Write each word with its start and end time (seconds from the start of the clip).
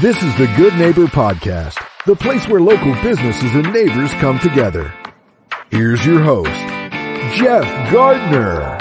This 0.00 0.22
is 0.22 0.36
the 0.36 0.46
Good 0.56 0.74
Neighbor 0.74 1.06
Podcast, 1.06 1.84
the 2.06 2.14
place 2.14 2.46
where 2.46 2.60
local 2.60 2.92
businesses 3.02 3.52
and 3.54 3.72
neighbors 3.72 4.12
come 4.20 4.38
together. 4.38 4.94
Here's 5.72 6.06
your 6.06 6.20
host, 6.20 6.52
Jeff 7.36 7.64
Gardner. 7.90 8.78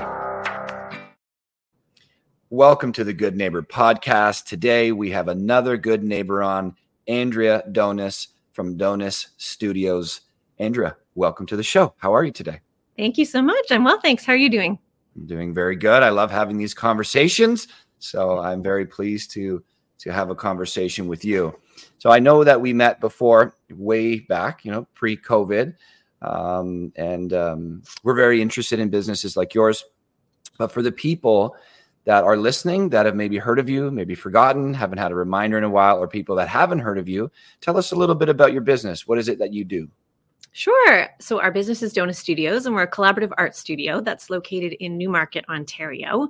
Welcome 2.52 2.92
to 2.92 3.04
the 3.04 3.14
Good 3.14 3.36
Neighbor 3.36 3.64
Podcast. 3.64 4.46
Today 4.46 4.92
we 4.92 5.10
have 5.10 5.28
another 5.28 5.76
good 5.76 6.04
neighbor 6.04 6.44
on, 6.44 6.76
Andrea 7.08 7.64
Donais 7.72 8.28
from 8.52 8.78
Donais 8.78 9.30
Studios. 9.38 10.22
Andrea, 10.60 10.98
welcome 11.16 11.48
to 11.48 11.56
the 11.56 11.64
show. 11.64 11.96
How 11.98 12.14
are 12.14 12.24
you 12.24 12.32
today? 12.32 12.60
Thank 12.96 13.18
you 13.18 13.26
so 13.26 13.42
much. 13.42 13.72
I'm 13.72 13.84
well, 13.84 14.00
thanks. 14.02 14.24
How 14.24 14.34
are 14.34 14.36
you 14.36 14.52
doing? 14.52 14.78
I'm 15.16 15.26
doing 15.26 15.52
very 15.52 15.78
good. 15.78 16.04
I 16.04 16.10
love 16.10 16.30
having 16.30 16.58
these 16.58 16.76
conversations. 16.76 17.68
So 17.98 18.38
I'm 18.38 18.62
very 18.62 18.86
pleased 18.86 19.32
to 19.32 19.64
to 20.00 20.12
have 20.12 20.30
a 20.30 20.36
conversation 20.36 21.08
with 21.08 21.26
you. 21.26 21.58
So 21.98 22.10
I 22.10 22.20
know 22.20 22.44
that 22.44 22.62
we 22.62 22.74
met 22.74 23.00
before, 23.00 23.56
way 23.72 24.20
back, 24.20 24.66
you 24.66 24.72
know, 24.72 24.88
pre-COVID, 24.94 25.76
um, 26.22 26.92
and 26.96 27.34
um, 27.34 27.84
we're 28.04 28.16
very 28.16 28.42
interested 28.42 28.80
in 28.80 28.90
businesses 28.90 29.38
like 29.38 29.54
yours. 29.54 29.84
But 30.58 30.72
for 30.72 30.82
the 30.82 30.92
people 30.92 31.56
that 32.06 32.24
are 32.24 32.38
listening 32.38 32.90
that 32.90 33.06
have 33.06 33.16
maybe 33.16 33.38
heard 33.38 33.60
of 33.60 33.70
you, 33.70 33.92
maybe 33.92 34.16
forgotten, 34.16 34.74
haven't 34.74 34.98
had 34.98 35.12
a 35.12 35.16
reminder 35.16 35.58
in 35.58 35.64
a 35.64 35.70
while, 35.70 35.98
or 35.98 36.08
people 36.08 36.36
that 36.38 36.48
haven't 36.48 36.80
heard 36.80 36.98
of 36.98 37.10
you, 37.10 37.30
tell 37.62 37.78
us 37.78 37.92
a 37.92 37.96
little 37.96 38.16
bit 38.16 38.30
about 38.30 38.54
your 38.54 38.62
business. 38.62 39.08
What 39.08 39.20
is 39.20 39.28
it 39.28 39.40
that 39.40 39.54
you 39.54 39.66
do? 39.66 39.90
Sure. 40.58 41.08
So 41.20 41.40
our 41.40 41.52
business 41.52 41.84
is 41.84 41.94
Donais 41.94 42.16
Studios, 42.16 42.66
and 42.66 42.74
we're 42.74 42.82
a 42.82 42.90
collaborative 42.90 43.32
art 43.38 43.56
studio 43.56 44.02
that's 44.02 44.32
located 44.32 44.74
in 44.80 44.98
Newmarket, 44.98 45.46
Ontario. 45.50 46.30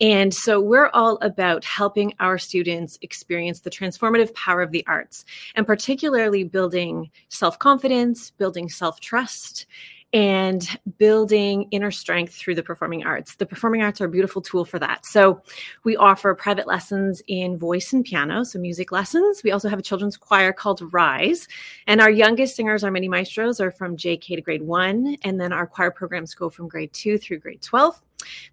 And 0.00 0.32
so 0.32 0.60
we're 0.60 0.90
all 0.94 1.18
about 1.22 1.64
helping 1.64 2.14
our 2.20 2.38
students 2.38 3.00
experience 3.02 3.62
the 3.62 3.70
transformative 3.70 4.32
power 4.34 4.62
of 4.62 4.70
the 4.70 4.86
arts, 4.86 5.24
and 5.56 5.66
particularly 5.66 6.44
building 6.44 7.10
self 7.30 7.58
confidence, 7.58 8.30
building 8.30 8.68
self 8.68 9.00
trust, 9.00 9.66
and 10.14 10.78
building 10.96 11.66
inner 11.72 11.90
strength 11.90 12.34
through 12.34 12.54
the 12.54 12.62
performing 12.62 13.04
arts. 13.04 13.34
The 13.34 13.44
performing 13.44 13.82
arts 13.82 14.00
are 14.00 14.04
a 14.04 14.08
beautiful 14.08 14.40
tool 14.40 14.64
for 14.64 14.78
that. 14.78 15.04
So, 15.04 15.42
we 15.82 15.96
offer 15.96 16.32
private 16.34 16.66
lessons 16.66 17.20
in 17.26 17.58
voice 17.58 17.92
and 17.92 18.04
piano, 18.04 18.44
so 18.44 18.60
music 18.60 18.92
lessons. 18.92 19.42
We 19.42 19.50
also 19.50 19.68
have 19.68 19.78
a 19.78 19.82
children's 19.82 20.16
choir 20.16 20.52
called 20.52 20.80
Rise, 20.92 21.48
and 21.88 22.00
our 22.00 22.10
youngest 22.10 22.54
singers, 22.56 22.84
our 22.84 22.90
mini 22.92 23.08
maestros, 23.08 23.60
are 23.60 23.72
from 23.72 23.96
JK 23.96 24.36
to 24.36 24.40
grade 24.40 24.62
one, 24.62 25.16
and 25.22 25.38
then 25.38 25.52
our 25.52 25.66
choir 25.66 25.90
programs 25.90 26.34
go 26.34 26.48
from 26.48 26.68
grade 26.68 26.92
two 26.92 27.18
through 27.18 27.38
grade 27.40 27.60
12. 27.60 28.00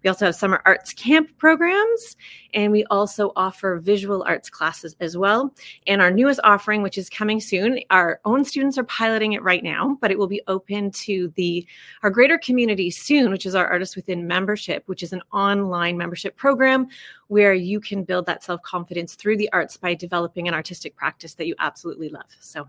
We 0.02 0.08
also 0.08 0.26
have 0.26 0.34
summer 0.34 0.62
arts 0.64 0.92
camp 0.92 1.36
programs, 1.38 2.16
and 2.54 2.72
we 2.72 2.84
also 2.86 3.32
offer 3.36 3.78
visual 3.78 4.22
arts 4.24 4.50
classes 4.50 4.94
as 5.00 5.16
well. 5.16 5.54
And 5.86 6.00
our 6.00 6.10
newest 6.10 6.40
offering, 6.44 6.82
which 6.82 6.98
is 6.98 7.08
coming 7.08 7.40
soon, 7.40 7.80
our 7.90 8.20
own 8.24 8.44
students 8.44 8.78
are 8.78 8.84
piloting 8.84 9.32
it 9.32 9.42
right 9.42 9.62
now, 9.62 9.98
but 10.00 10.10
it 10.10 10.18
will 10.18 10.26
be 10.26 10.42
open 10.48 10.90
to 10.92 11.32
the 11.36 11.66
our 12.02 12.10
greater 12.10 12.38
community 12.38 12.90
soon, 12.90 13.30
which 13.30 13.46
is 13.46 13.54
our 13.54 13.66
Artists 13.66 13.96
Within 13.96 14.26
membership, 14.26 14.82
which 14.86 15.02
is 15.02 15.12
an 15.12 15.22
online 15.32 15.96
membership 15.96 16.36
program 16.36 16.88
where 17.28 17.54
you 17.54 17.80
can 17.80 18.04
build 18.04 18.26
that 18.26 18.42
self 18.42 18.62
confidence 18.62 19.14
through 19.14 19.36
the 19.36 19.50
arts 19.52 19.76
by 19.76 19.94
developing 19.94 20.48
an 20.48 20.54
artistic 20.54 20.96
practice 20.96 21.34
that 21.34 21.46
you 21.46 21.54
absolutely 21.58 22.08
love. 22.08 22.36
So 22.40 22.68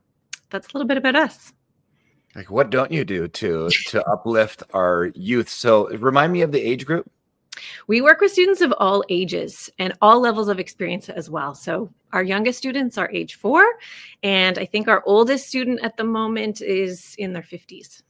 that's 0.50 0.68
a 0.68 0.72
little 0.74 0.88
bit 0.88 0.98
about 0.98 1.16
us. 1.16 1.54
Like, 2.36 2.50
what 2.50 2.70
don't 2.70 2.92
you 2.92 3.06
do 3.06 3.28
to 3.28 3.70
to 3.88 4.03
uplift 4.09 4.64
our 4.73 5.12
youth? 5.14 5.50
So, 5.50 5.89
remind 5.98 6.34
me 6.34 6.42
of 6.42 6.52
the 6.52 6.62
age 6.62 6.86
group. 6.86 7.09
We 7.86 8.02
work 8.02 8.22
with 8.22 8.31
students 8.31 8.62
of 8.62 8.73
all 8.80 9.03
ages 9.09 9.70
and 9.78 9.94
all 10.02 10.20
levels 10.20 10.48
of 10.48 10.59
experience 10.59 11.09
as 11.09 11.30
well. 11.30 11.53
So, 11.53 11.92
our 12.12 12.23
youngest 12.23 12.58
students 12.58 12.98
are 12.98 13.09
age 13.12 13.36
four, 13.36 13.64
and 14.23 14.58
I 14.58 14.66
think 14.66 14.88
our 14.88 15.03
oldest 15.06 15.48
student 15.48 15.81
at 15.84 15.95
the 15.98 16.03
moment 16.03 16.62
is 16.62 17.16
in 17.20 17.34
their 17.34 17.44
50s. 17.44 18.02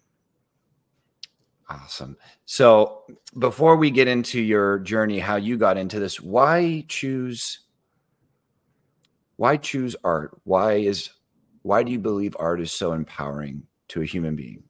Awesome. 1.69 2.15
So, 2.45 3.03
before 3.39 3.75
we 3.75 3.91
get 3.91 4.07
into 4.07 4.39
your 4.39 4.79
journey, 4.79 5.19
how 5.19 5.35
you 5.35 5.57
got 5.57 5.77
into 5.77 5.99
this, 5.99 6.21
why 6.21 6.85
choose? 6.87 7.59
Why 9.35 9.57
choose 9.57 9.95
art? 10.03 10.39
Why 10.43 10.73
is 10.73 11.09
why 11.63 11.83
do 11.83 11.91
you 11.91 11.99
believe 11.99 12.35
art 12.39 12.61
is 12.61 12.71
so 12.71 12.93
empowering 12.93 13.63
to 13.93 14.01
a 14.01 14.05
human 14.05 14.35
being? 14.35 14.63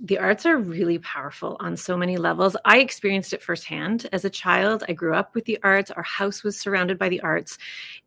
The 0.00 0.18
arts 0.18 0.46
are 0.46 0.58
really 0.58 0.98
powerful 1.00 1.56
on 1.58 1.76
so 1.76 1.96
many 1.96 2.18
levels. 2.18 2.56
I 2.64 2.78
experienced 2.78 3.32
it 3.32 3.42
firsthand 3.42 4.08
as 4.12 4.24
a 4.24 4.30
child. 4.30 4.84
I 4.88 4.92
grew 4.92 5.12
up 5.12 5.34
with 5.34 5.44
the 5.44 5.58
arts. 5.64 5.90
Our 5.90 6.04
house 6.04 6.44
was 6.44 6.58
surrounded 6.58 7.00
by 7.00 7.08
the 7.08 7.20
arts 7.22 7.58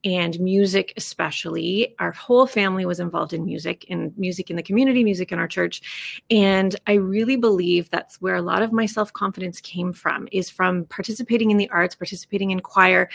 and 0.06 0.40
music, 0.40 0.94
especially. 0.96 1.94
Our 2.00 2.12
whole 2.12 2.48
family 2.48 2.86
was 2.86 3.02
involved 3.02 3.34
in 3.34 3.44
music 3.44 3.86
and 3.90 4.18
music 4.18 4.50
in 4.50 4.56
the 4.56 4.64
community, 4.64 5.04
music 5.04 5.34
in 5.34 5.40
our 5.40 5.50
church. 5.50 6.22
And 6.32 6.78
I 6.88 6.94
really 6.94 7.36
believe 7.36 7.90
that's 7.90 8.22
where 8.22 8.36
a 8.36 8.42
lot 8.42 8.62
of 8.62 8.72
my 8.72 8.86
self 8.86 9.12
confidence 9.12 9.60
came 9.60 9.92
from, 9.92 10.30
is 10.32 10.50
from 10.50 10.86
participating 10.86 11.52
in 11.52 11.58
the 11.58 11.70
arts, 11.72 11.94
participating 11.94 12.52
in 12.52 12.62
choir, 12.62 13.10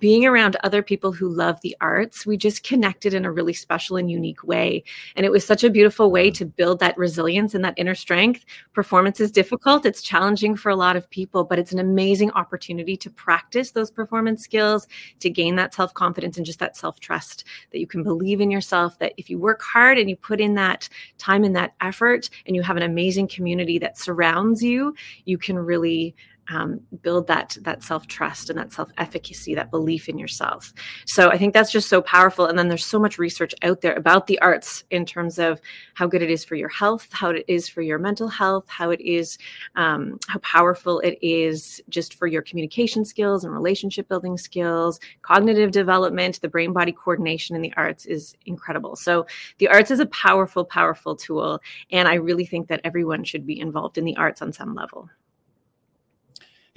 being 0.00 0.26
around 0.26 0.56
other 0.64 0.82
people 0.82 1.12
who 1.12 1.28
love 1.28 1.60
the 1.60 1.76
arts. 1.80 2.26
We 2.26 2.36
just 2.36 2.64
connected 2.64 3.14
in 3.14 3.24
a 3.24 3.30
really 3.30 3.52
special 3.52 3.96
and 3.96 4.10
unique 4.10 4.42
way. 4.42 4.82
And 5.14 5.24
it 5.24 5.30
was 5.30 5.46
such 5.46 5.62
a 5.62 5.70
beautiful 5.70 6.10
way 6.10 6.26
mm-hmm. 6.30 6.38
to 6.38 6.46
build 6.46 6.80
that 6.80 6.98
resilience 6.98 7.54
and 7.54 7.64
that 7.64 7.74
inner 7.76 7.94
strength 7.94 8.15
strength. 8.16 8.46
Performance 8.72 9.20
is 9.20 9.30
difficult, 9.30 9.84
it's 9.84 10.00
challenging 10.00 10.56
for 10.56 10.70
a 10.70 10.76
lot 10.76 10.96
of 10.96 11.08
people, 11.10 11.44
but 11.44 11.58
it's 11.58 11.72
an 11.72 11.78
amazing 11.78 12.30
opportunity 12.30 12.96
to 12.96 13.10
practice 13.10 13.72
those 13.72 13.90
performance 13.90 14.42
skills, 14.42 14.88
to 15.20 15.28
gain 15.28 15.54
that 15.56 15.74
self 15.74 15.92
confidence 15.92 16.38
and 16.38 16.46
just 16.46 16.58
that 16.58 16.78
self 16.78 16.98
trust 16.98 17.44
that 17.72 17.78
you 17.78 17.86
can 17.86 18.02
believe 18.02 18.40
in 18.40 18.50
yourself. 18.50 18.98
That 19.00 19.12
if 19.18 19.28
you 19.28 19.38
work 19.38 19.60
hard 19.60 19.98
and 19.98 20.08
you 20.08 20.16
put 20.16 20.40
in 20.40 20.54
that 20.54 20.88
time 21.18 21.44
and 21.44 21.54
that 21.56 21.74
effort, 21.82 22.30
and 22.46 22.56
you 22.56 22.62
have 22.62 22.78
an 22.78 22.82
amazing 22.82 23.28
community 23.28 23.78
that 23.80 23.98
surrounds 23.98 24.62
you, 24.62 24.94
you 25.26 25.36
can 25.36 25.58
really 25.58 26.14
um, 26.48 26.80
build 27.02 27.26
that 27.26 27.56
that 27.62 27.82
self 27.82 28.06
trust 28.06 28.50
and 28.50 28.58
that 28.58 28.72
self 28.72 28.90
efficacy, 28.98 29.54
that 29.54 29.70
belief 29.70 30.08
in 30.08 30.18
yourself. 30.18 30.72
So 31.04 31.30
I 31.30 31.38
think 31.38 31.52
that's 31.52 31.72
just 31.72 31.88
so 31.88 32.00
powerful. 32.02 32.46
And 32.46 32.58
then 32.58 32.68
there's 32.68 32.86
so 32.86 32.98
much 32.98 33.18
research 33.18 33.54
out 33.62 33.80
there 33.80 33.94
about 33.94 34.26
the 34.26 34.38
arts 34.40 34.84
in 34.90 35.04
terms 35.04 35.38
of 35.38 35.60
how 35.94 36.06
good 36.06 36.22
it 36.22 36.30
is 36.30 36.44
for 36.44 36.54
your 36.54 36.68
health, 36.68 37.08
how 37.12 37.30
it 37.30 37.44
is 37.48 37.68
for 37.68 37.82
your 37.82 37.98
mental 37.98 38.28
health, 38.28 38.68
how 38.68 38.90
it 38.90 39.00
is, 39.00 39.38
um, 39.74 40.18
how 40.28 40.38
powerful 40.40 41.00
it 41.00 41.18
is 41.22 41.80
just 41.88 42.14
for 42.14 42.26
your 42.26 42.42
communication 42.42 43.04
skills 43.04 43.44
and 43.44 43.52
relationship 43.52 44.08
building 44.08 44.36
skills, 44.36 45.00
cognitive 45.22 45.70
development, 45.70 46.40
the 46.40 46.48
brain 46.48 46.72
body 46.72 46.92
coordination 46.92 47.56
in 47.56 47.62
the 47.62 47.72
arts 47.76 48.06
is 48.06 48.34
incredible. 48.46 48.96
So 48.96 49.26
the 49.58 49.68
arts 49.68 49.90
is 49.90 50.00
a 50.00 50.06
powerful, 50.06 50.64
powerful 50.64 51.16
tool, 51.16 51.60
and 51.90 52.08
I 52.08 52.14
really 52.14 52.46
think 52.46 52.68
that 52.68 52.80
everyone 52.84 53.24
should 53.24 53.46
be 53.46 53.58
involved 53.58 53.98
in 53.98 54.04
the 54.04 54.16
arts 54.16 54.42
on 54.42 54.52
some 54.52 54.74
level. 54.74 55.10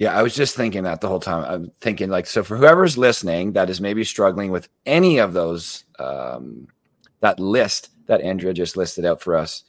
Yeah, 0.00 0.18
I 0.18 0.22
was 0.22 0.34
just 0.34 0.56
thinking 0.56 0.84
that 0.84 1.02
the 1.02 1.08
whole 1.08 1.20
time. 1.20 1.44
I'm 1.44 1.72
thinking 1.82 2.08
like, 2.08 2.26
so 2.26 2.42
for 2.42 2.56
whoever's 2.56 2.96
listening 2.96 3.52
that 3.52 3.68
is 3.68 3.82
maybe 3.82 4.02
struggling 4.02 4.50
with 4.50 4.66
any 4.86 5.18
of 5.18 5.34
those, 5.34 5.84
um, 5.98 6.68
that 7.20 7.38
list 7.38 7.90
that 8.06 8.22
Andrea 8.22 8.54
just 8.54 8.78
listed 8.78 9.04
out 9.04 9.20
for 9.20 9.36
us, 9.36 9.62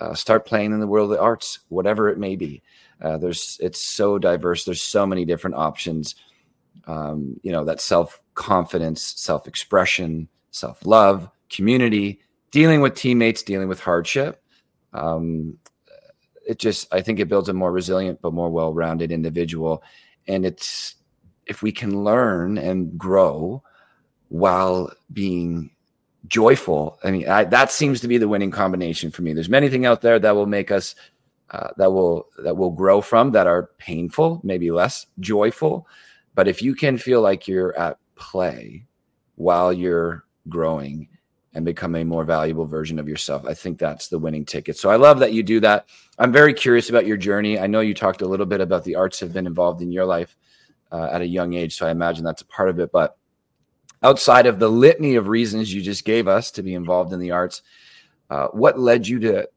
uh, 0.00 0.12
start 0.12 0.44
playing 0.44 0.72
in 0.72 0.80
the 0.80 0.88
world 0.88 1.12
of 1.12 1.16
the 1.16 1.22
arts, 1.22 1.60
whatever 1.68 2.08
it 2.08 2.18
may 2.18 2.34
be. 2.34 2.64
Uh, 3.00 3.16
there's, 3.16 3.58
it's 3.62 3.80
so 3.80 4.18
diverse. 4.18 4.64
There's 4.64 4.82
so 4.82 5.06
many 5.06 5.24
different 5.24 5.54
options. 5.54 6.16
Um, 6.88 7.38
you 7.44 7.52
know, 7.52 7.64
that 7.64 7.80
self 7.80 8.20
confidence, 8.34 9.14
self 9.16 9.46
expression, 9.46 10.26
self 10.50 10.84
love, 10.84 11.30
community, 11.48 12.18
dealing 12.50 12.80
with 12.80 12.96
teammates, 12.96 13.44
dealing 13.44 13.68
with 13.68 13.78
hardship. 13.78 14.42
Um, 14.92 15.58
it 16.46 16.58
just 16.58 16.92
I 16.92 17.00
think 17.02 17.20
it 17.20 17.28
builds 17.28 17.48
a 17.48 17.52
more 17.52 17.72
resilient 17.72 18.20
but 18.22 18.32
more 18.32 18.50
well-rounded 18.50 19.10
individual. 19.12 19.82
And 20.28 20.46
it's 20.46 20.96
if 21.46 21.62
we 21.62 21.72
can 21.72 22.04
learn 22.04 22.58
and 22.58 22.96
grow 22.98 23.62
while 24.28 24.90
being 25.12 25.70
joyful. 26.26 26.98
I 27.04 27.10
mean, 27.10 27.28
I, 27.28 27.44
that 27.44 27.70
seems 27.70 28.00
to 28.00 28.08
be 28.08 28.18
the 28.18 28.28
winning 28.28 28.50
combination 28.50 29.10
for 29.10 29.22
me. 29.22 29.32
There's 29.32 29.48
many 29.48 29.68
things 29.68 29.86
out 29.86 30.02
there 30.02 30.18
that 30.18 30.34
will 30.34 30.46
make 30.46 30.70
us 30.70 30.94
uh, 31.50 31.68
that 31.76 31.92
will 31.92 32.26
that 32.42 32.56
will 32.56 32.72
grow 32.72 33.00
from 33.00 33.30
that 33.32 33.46
are 33.46 33.70
painful, 33.78 34.40
maybe 34.42 34.70
less 34.70 35.06
joyful. 35.20 35.86
But 36.34 36.48
if 36.48 36.60
you 36.60 36.74
can 36.74 36.98
feel 36.98 37.22
like 37.22 37.46
you're 37.46 37.76
at 37.78 37.98
play 38.16 38.86
while 39.36 39.72
you're 39.72 40.24
growing, 40.48 41.08
and 41.56 41.64
become 41.64 41.96
a 41.96 42.04
more 42.04 42.22
valuable 42.22 42.66
version 42.66 42.98
of 42.98 43.08
yourself. 43.08 43.46
I 43.46 43.54
think 43.54 43.78
that's 43.78 44.08
the 44.08 44.18
winning 44.18 44.44
ticket. 44.44 44.76
So 44.76 44.90
I 44.90 44.96
love 44.96 45.18
that 45.20 45.32
you 45.32 45.42
do 45.42 45.58
that. 45.60 45.88
I'm 46.18 46.30
very 46.30 46.52
curious 46.52 46.90
about 46.90 47.06
your 47.06 47.16
journey. 47.16 47.58
I 47.58 47.66
know 47.66 47.80
you 47.80 47.94
talked 47.94 48.20
a 48.20 48.28
little 48.28 48.44
bit 48.44 48.60
about 48.60 48.84
the 48.84 48.94
arts 48.94 49.18
have 49.20 49.32
been 49.32 49.46
involved 49.46 49.80
in 49.80 49.90
your 49.90 50.04
life 50.04 50.36
uh, 50.92 51.08
at 51.10 51.22
a 51.22 51.26
young 51.26 51.54
age, 51.54 51.74
so 51.74 51.86
I 51.86 51.90
imagine 51.90 52.24
that's 52.24 52.42
a 52.42 52.46
part 52.46 52.68
of 52.68 52.78
it. 52.78 52.92
But 52.92 53.16
outside 54.02 54.44
of 54.44 54.58
the 54.58 54.68
litany 54.68 55.14
of 55.14 55.28
reasons 55.28 55.72
you 55.72 55.80
just 55.80 56.04
gave 56.04 56.28
us 56.28 56.50
to 56.52 56.62
be 56.62 56.74
involved 56.74 57.14
in 57.14 57.20
the 57.20 57.30
arts, 57.30 57.62
uh, 58.28 58.48
what 58.48 58.78
led 58.78 59.08
you 59.08 59.18
to? 59.20 59.48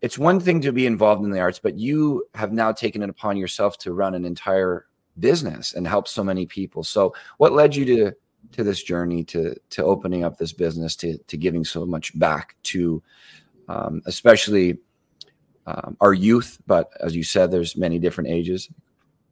It's 0.00 0.16
one 0.16 0.40
thing 0.40 0.62
to 0.62 0.72
be 0.72 0.86
involved 0.86 1.24
in 1.24 1.30
the 1.30 1.40
arts, 1.40 1.58
but 1.58 1.78
you 1.78 2.24
have 2.34 2.54
now 2.54 2.72
taken 2.72 3.02
it 3.02 3.10
upon 3.10 3.36
yourself 3.36 3.76
to 3.78 3.92
run 3.92 4.14
an 4.14 4.24
entire 4.24 4.86
business 5.18 5.74
and 5.74 5.86
help 5.86 6.08
so 6.08 6.24
many 6.24 6.46
people. 6.46 6.84
So, 6.84 7.14
what 7.36 7.52
led 7.52 7.76
you 7.76 7.84
to 7.84 8.12
to 8.52 8.64
this 8.64 8.82
journey 8.82 9.24
to 9.24 9.54
to 9.70 9.84
opening 9.84 10.24
up 10.24 10.38
this 10.38 10.52
business 10.52 10.96
to 10.96 11.18
to 11.18 11.36
giving 11.36 11.64
so 11.64 11.84
much 11.86 12.18
back 12.18 12.56
to 12.62 13.02
um, 13.68 14.02
especially 14.06 14.78
um, 15.66 15.96
our 16.00 16.14
youth 16.14 16.58
but 16.66 16.90
as 17.00 17.14
you 17.14 17.22
said 17.22 17.50
there's 17.50 17.76
many 17.76 17.98
different 17.98 18.30
ages 18.30 18.68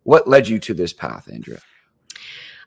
what 0.02 0.28
led 0.28 0.48
you 0.48 0.58
to 0.58 0.74
this 0.74 0.92
path 0.92 1.28
andrea 1.32 1.60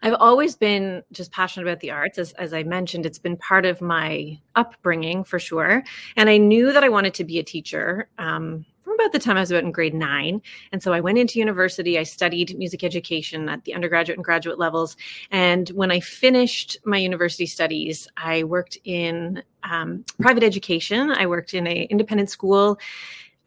I've 0.02 0.16
always 0.20 0.56
been 0.56 1.04
just 1.12 1.32
passionate 1.32 1.68
about 1.68 1.82
the 1.82 1.92
arts. 1.92 2.18
As, 2.18 2.32
as 2.34 2.54
I 2.54 2.64
mentioned, 2.64 3.06
it's 3.06 3.20
been 3.20 3.36
part 3.36 3.66
of 3.66 3.82
my 3.82 4.40
upbringing 4.56 5.26
for 5.26 5.40
sure. 5.40 5.84
And 6.16 6.30
I 6.30 6.38
knew 6.38 6.72
that 6.72 6.84
I 6.84 6.90
wanted 6.90 7.14
to 7.16 7.26
be 7.26 7.40
a 7.40 7.44
teacher. 7.44 8.08
Um, 8.18 8.66
about 9.00 9.12
the 9.12 9.20
time 9.20 9.38
I 9.38 9.42
was 9.42 9.52
about 9.52 9.64
in 9.64 9.72
grade 9.72 9.94
nine. 9.94 10.42
And 10.72 10.84
so 10.84 10.94
I 10.94 11.00
went 11.00 11.18
into 11.18 11.40
university. 11.40 11.98
I 11.98 12.04
studied 12.04 12.58
music 12.58 12.84
education 12.84 13.50
at 13.50 13.64
the 13.64 13.74
undergraduate 13.74 14.18
and 14.18 14.26
graduate 14.26 14.60
levels. 14.60 14.98
And 15.32 15.70
when 15.70 15.92
I 15.92 16.00
finished 16.00 16.78
my 16.86 16.98
university 16.98 17.46
studies, 17.46 18.08
I 18.18 18.44
worked 18.44 18.78
in 18.84 19.44
um, 19.64 20.04
private 20.20 20.44
education. 20.44 21.12
I 21.12 21.28
worked 21.28 21.54
in 21.54 21.68
an 21.68 21.88
independent 21.90 22.30
school 22.30 22.80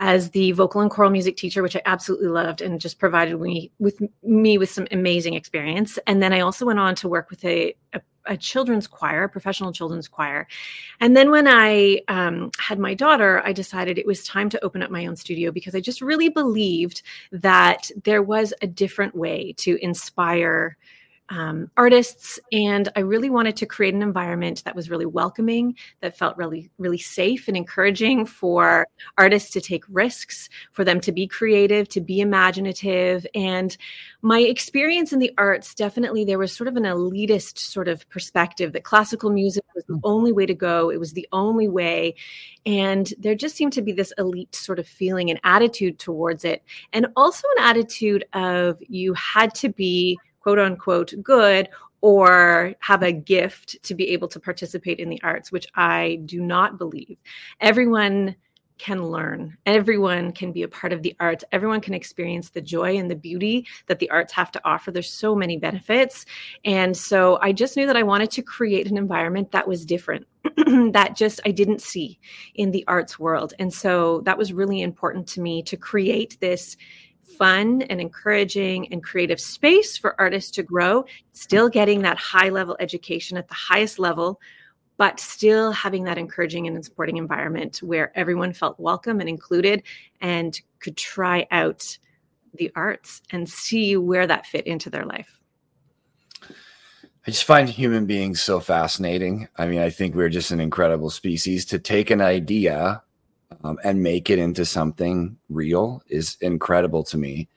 as 0.00 0.31
the 0.31 0.50
vocal 0.52 0.81
and 0.81 0.90
choral 0.90 1.12
music 1.12 1.37
teacher, 1.37 1.62
which 1.62 1.76
I 1.76 1.82
absolutely 1.87 2.26
loved 2.26 2.60
and 2.60 2.81
just 2.81 2.99
provided 2.99 3.40
me 3.40 3.70
with 3.78 4.02
me 4.25 4.58
with 4.58 4.69
some 4.69 4.88
amazing 4.90 5.34
experience. 5.34 5.96
And 6.08 6.20
then 6.20 6.32
I 6.32 6.40
also 6.40 6.66
went 6.66 6.81
on 6.81 6.96
to 6.96 7.08
work 7.08 7.31
with 7.31 7.44
a, 7.44 7.76
a, 7.93 8.00
a 8.27 8.37
children's 8.37 8.87
choir, 8.87 9.25
a 9.25 9.29
professional 9.29 9.73
children's 9.73 10.09
choir. 10.09 10.47
And 11.01 11.17
then 11.17 11.31
when 11.31 11.47
I 11.49 12.01
um, 12.09 12.51
had 12.59 12.79
my 12.79 12.95
daughter, 12.95 13.43
I 13.45 13.53
decided 13.53 13.99
it 13.99 14.07
was 14.07 14.25
time 14.25 14.49
to 14.51 14.65
open 14.65 14.83
up 14.83 14.91
my 14.91 15.07
own 15.07 15.17
studio 15.17 15.51
because 15.51 15.75
I 15.75 15.81
just 15.81 16.01
really 16.01 16.29
believed 16.29 17.03
that 17.33 17.91
there 18.05 18.23
was 18.23 18.55
a 18.63 18.67
different 18.67 19.15
way 19.15 19.55
to 19.59 19.83
inspire 19.83 20.77
um, 21.32 21.70
artists 21.79 22.38
and 22.52 22.90
i 22.94 23.00
really 23.00 23.31
wanted 23.31 23.56
to 23.56 23.64
create 23.64 23.94
an 23.94 24.02
environment 24.02 24.62
that 24.64 24.76
was 24.76 24.90
really 24.90 25.06
welcoming 25.06 25.75
that 26.00 26.17
felt 26.17 26.37
really 26.37 26.70
really 26.79 26.99
safe 26.99 27.49
and 27.49 27.56
encouraging 27.56 28.26
for 28.26 28.87
artists 29.17 29.50
to 29.50 29.61
take 29.61 29.84
risks 29.88 30.50
for 30.73 30.84
them 30.84 31.00
to 31.00 31.11
be 31.11 31.26
creative 31.26 31.88
to 31.88 32.00
be 32.00 32.20
imaginative 32.20 33.26
and 33.34 33.79
my 34.20 34.40
experience 34.40 35.12
in 35.12 35.19
the 35.19 35.32
arts 35.38 35.75
definitely 35.75 36.25
there 36.25 36.38
was 36.38 36.55
sort 36.55 36.69
of 36.69 36.76
an 36.76 36.84
elitist 36.84 37.58
sort 37.58 37.88
of 37.88 38.08
perspective 38.11 38.73
that 38.73 38.85
classical 38.85 39.31
music 39.31 39.64
was 39.75 39.85
the 39.87 39.94
mm. 39.94 40.00
only 40.05 40.32
way 40.32 40.44
to 40.44 40.55
go 40.55 40.90
it 40.90 41.00
was 41.00 41.14
the 41.14 41.26
only 41.32 41.67
way 41.67 42.14
and 42.67 43.14
there 43.19 43.35
just 43.35 43.56
seemed 43.56 43.73
to 43.73 43.82
be 43.82 43.93
this 43.93 44.12
elite 44.19 44.55
sort 44.55 44.78
of 44.78 44.87
feeling 44.87 45.31
and 45.31 45.40
attitude 45.44 45.99
towards 45.99 46.44
it 46.44 46.62
and 46.93 47.06
also 47.17 47.49
an 47.56 47.64
attitude 47.64 48.25
of 48.35 48.78
you 48.88 49.14
had 49.14 49.55
to 49.55 49.70
be 49.70 50.19
quote 50.43 50.59
unquote 50.59 51.15
good 51.23 51.69
or 52.00 52.75
have 52.81 53.03
a 53.03 53.12
gift 53.12 53.83
to 53.85 53.94
be 53.94 54.11
able 54.11 54.29
to 54.29 54.41
participate 54.41 54.99
in 54.99 55.09
the 55.09 55.23
arts, 55.23 55.53
which 55.53 55.67
I 55.77 56.21
do 56.27 56.41
not 56.41 56.77
believe. 56.77 57.23
Everyone 57.61 58.35
can 58.79 59.05
learn. 59.05 59.56
Everyone 59.65 60.33
can 60.33 60.50
be 60.50 60.65
a 60.65 60.69
part 60.69 60.93
of 60.93 61.03
the 61.03 61.15
arts. 61.21 61.44
Everyone 61.53 61.81
can 61.81 61.94
experience 61.94 62.50
the 62.50 62.61
joy 62.61 62.97
and 62.97 63.09
the 63.09 63.15
beauty 63.15 63.65
that 63.87 64.00
the 64.00 64.11
arts 64.11 64.33
have 64.33 64.50
to 64.50 64.61
offer. 64.65 64.91
There's 64.91 65.09
so 65.09 65.37
many 65.37 65.56
benefits. 65.56 66.27
And 66.65 66.97
so 66.97 67.38
I 67.41 67.53
just 67.53 67.77
knew 67.77 67.87
that 67.87 67.97
I 67.97 68.03
wanted 68.03 68.33
to 68.33 68.43
create 68.43 68.91
an 68.91 68.97
environment 68.97 69.53
that 69.53 69.69
was 69.69 69.87
different, 69.87 70.27
that 70.56 71.15
just 71.15 71.38
I 71.45 71.53
didn't 71.53 71.81
see 71.81 72.19
in 72.56 72.73
the 72.73 72.85
arts 72.88 73.21
world. 73.21 73.55
And 73.61 73.73
so 73.73 74.23
that 74.23 74.37
was 74.37 74.53
really 74.53 74.83
important 74.83 75.29
to 75.29 75.41
me 75.41 75.62
to 75.62 75.77
create 75.77 76.37
this 76.41 76.77
fun 77.38 77.82
and 77.82 78.00
encouraging 78.00 78.93
and 78.93 79.02
creative 79.02 79.40
space 79.40 79.96
for 79.96 80.20
artists 80.20 80.50
to 80.52 80.62
grow, 80.62 81.05
still 81.32 81.69
getting 81.69 82.02
that 82.02 82.19
high 82.19 82.49
level 82.49 82.76
education 82.81 83.37
at 83.37 83.49
the 83.49 83.55
highest 83.55 83.99
level, 83.99 84.40
but 84.96 85.19
still 85.19 85.73
having 85.73 86.05
that 86.05 86.19
encouraging 86.19 86.67
and 86.67 86.84
supporting 86.84 87.17
environment 87.17 87.79
where 87.79 88.17
everyone 88.17 88.52
felt 88.52 88.79
welcome 88.79 89.20
and 89.20 89.29
included 89.29 89.82
and 90.20 90.61
could 90.81 90.96
try 90.96 91.46
out 91.50 91.99
the 92.55 92.70
arts 92.76 93.23
and 93.31 93.49
see 93.49 93.96
where 93.96 94.26
that 94.26 94.46
fit 94.46 94.67
into 94.67 94.90
their 94.90 95.05
life. 95.05 95.38
I 97.25 97.31
just 97.31 97.44
find 97.44 97.69
human 97.69 98.06
beings 98.06 98.40
so 98.40 98.58
fascinating. 98.58 99.49
I 99.56 99.67
mean, 99.67 99.78
I 99.78 99.90
think 99.90 100.14
we're 100.14 100.28
just 100.28 100.50
an 100.50 100.61
incredible 100.61 101.08
species 101.08 101.64
to 101.67 101.78
take 101.78 102.11
an 102.11 102.20
idea 102.20 103.02
um, 103.64 103.78
and 103.84 104.02
make 104.02 104.31
it 104.31 104.38
into 104.38 104.64
something 104.64 105.37
real 105.49 106.02
is 106.08 106.37
incredible 106.40 107.02
to 107.04 107.16
me. 107.16 107.49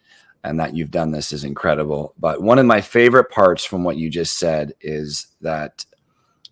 And 0.44 0.60
that 0.60 0.76
you've 0.76 0.92
done 0.92 1.12
this 1.12 1.32
is 1.32 1.44
incredible. 1.44 2.14
But 2.20 2.42
one 2.42 2.60
of 2.60 2.68
my 2.68 2.80
favorite 2.80 3.32
parts 3.32 3.66
from 3.66 3.84
what 3.84 3.98
you 3.98 4.12
just 4.12 4.38
said 4.38 4.74
is 4.80 5.28
that 5.42 5.86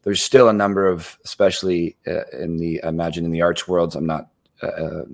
there's 0.03 0.21
still 0.21 0.49
a 0.49 0.53
number 0.53 0.87
of, 0.87 1.17
especially 1.23 1.95
uh, 2.07 2.25
in 2.33 2.57
the 2.57 2.81
imagine 2.83 3.23
in 3.23 3.31
the 3.31 3.43
arts 3.43 3.67
worlds. 3.67 3.95
I'm 3.95 4.07
not, 4.07 4.29
uh, 4.63 4.67
uh, 4.67 5.05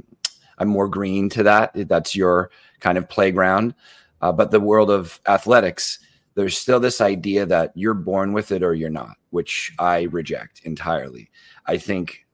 I'm 0.57 0.69
more 0.69 0.87
green 0.87 1.29
to 1.29 1.43
that. 1.43 1.71
That's 1.73 2.15
your 2.15 2.51
kind 2.79 2.97
of 2.97 3.09
playground. 3.09 3.75
Uh, 4.21 4.31
but 4.31 4.51
the 4.51 4.59
world 4.59 4.89
of 4.89 5.19
athletics, 5.27 5.99
there's 6.35 6.57
still 6.57 6.79
this 6.79 7.01
idea 7.01 7.45
that 7.45 7.71
you're 7.75 7.93
born 7.93 8.33
with 8.33 8.51
it 8.51 8.63
or 8.63 8.73
you're 8.73 8.89
not, 8.89 9.17
which 9.31 9.73
I 9.77 10.03
reject 10.03 10.61
entirely. 10.63 11.29
I 11.65 11.77
think 11.77 12.25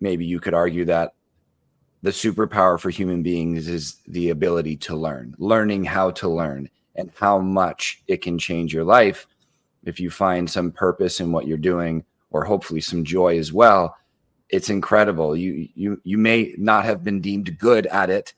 maybe 0.00 0.24
you 0.24 0.40
could 0.40 0.54
argue 0.54 0.84
that 0.86 1.14
the 2.02 2.10
superpower 2.10 2.80
for 2.80 2.90
human 2.90 3.22
beings 3.22 3.68
is 3.68 3.96
the 4.08 4.30
ability 4.30 4.76
to 4.76 4.96
learn, 4.96 5.34
learning 5.38 5.84
how 5.84 6.10
to 6.12 6.28
learn 6.28 6.68
and 6.96 7.12
how 7.16 7.38
much 7.38 8.02
it 8.08 8.22
can 8.22 8.38
change 8.38 8.72
your 8.72 8.84
life 8.84 9.26
if 9.84 10.00
you 10.00 10.10
find 10.10 10.48
some 10.48 10.72
purpose 10.72 11.20
in 11.20 11.32
what 11.32 11.46
you're 11.46 11.58
doing 11.58 12.04
or 12.30 12.44
hopefully 12.44 12.80
some 12.80 13.04
joy 13.04 13.38
as 13.38 13.52
well. 13.52 13.96
It's 14.48 14.70
incredible. 14.70 15.36
You 15.36 15.68
you 15.74 16.00
you 16.02 16.18
may 16.18 16.54
not 16.58 16.84
have 16.84 17.04
been 17.04 17.20
deemed 17.20 17.56
good 17.58 17.86
at 17.86 18.10
it 18.10 18.34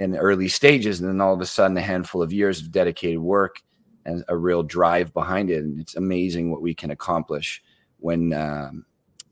in 0.00 0.10
the 0.10 0.18
early 0.18 0.48
stages, 0.48 1.00
and 1.00 1.08
then 1.08 1.20
all 1.20 1.34
of 1.34 1.40
a 1.40 1.46
sudden, 1.46 1.76
a 1.76 1.80
handful 1.80 2.20
of 2.22 2.32
years 2.32 2.60
of 2.60 2.72
dedicated 2.72 3.20
work 3.20 3.60
and 4.04 4.24
a 4.26 4.36
real 4.36 4.64
drive 4.64 5.14
behind 5.14 5.50
it, 5.50 5.62
and 5.62 5.80
it's 5.80 5.94
amazing 5.94 6.50
what 6.50 6.62
we 6.62 6.74
can 6.74 6.90
accomplish 6.90 7.62
when 7.98 8.32
um, 8.32 8.84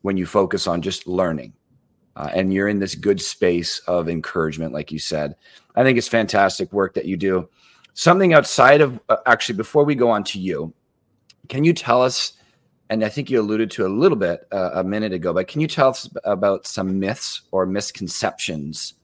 when 0.02 0.16
you 0.16 0.24
focus 0.24 0.68
on 0.68 0.82
just 0.82 1.08
learning 1.08 1.52
uh, 2.20 2.28
and 2.34 2.52
you're 2.52 2.68
in 2.68 2.78
this 2.78 2.94
good 2.94 3.18
space 3.18 3.78
of 3.86 4.06
encouragement, 4.06 4.74
like 4.74 4.92
you 4.92 4.98
said. 4.98 5.34
I 5.74 5.82
think 5.82 5.96
it's 5.96 6.06
fantastic 6.06 6.70
work 6.70 6.92
that 6.94 7.06
you 7.06 7.16
do. 7.16 7.48
Something 7.94 8.34
outside 8.34 8.82
of 8.82 9.00
uh, 9.08 9.16
actually, 9.24 9.56
before 9.56 9.84
we 9.84 9.94
go 9.94 10.10
on 10.10 10.22
to 10.24 10.38
you, 10.38 10.74
can 11.48 11.64
you 11.64 11.72
tell 11.72 12.02
us? 12.02 12.34
And 12.90 13.02
I 13.02 13.08
think 13.08 13.30
you 13.30 13.40
alluded 13.40 13.70
to 13.72 13.86
a 13.86 13.88
little 13.88 14.18
bit 14.18 14.46
uh, 14.52 14.72
a 14.74 14.84
minute 14.84 15.14
ago, 15.14 15.32
but 15.32 15.48
can 15.48 15.62
you 15.62 15.66
tell 15.66 15.88
us 15.88 16.10
about 16.24 16.66
some 16.66 16.98
myths 16.98 17.42
or 17.52 17.64
misconceptions 17.64 18.94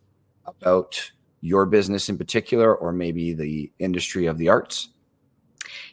about 0.44 1.10
your 1.40 1.64
business 1.64 2.10
in 2.10 2.18
particular, 2.18 2.74
or 2.74 2.92
maybe 2.92 3.32
the 3.32 3.72
industry 3.78 4.26
of 4.26 4.36
the 4.36 4.50
arts? 4.50 4.90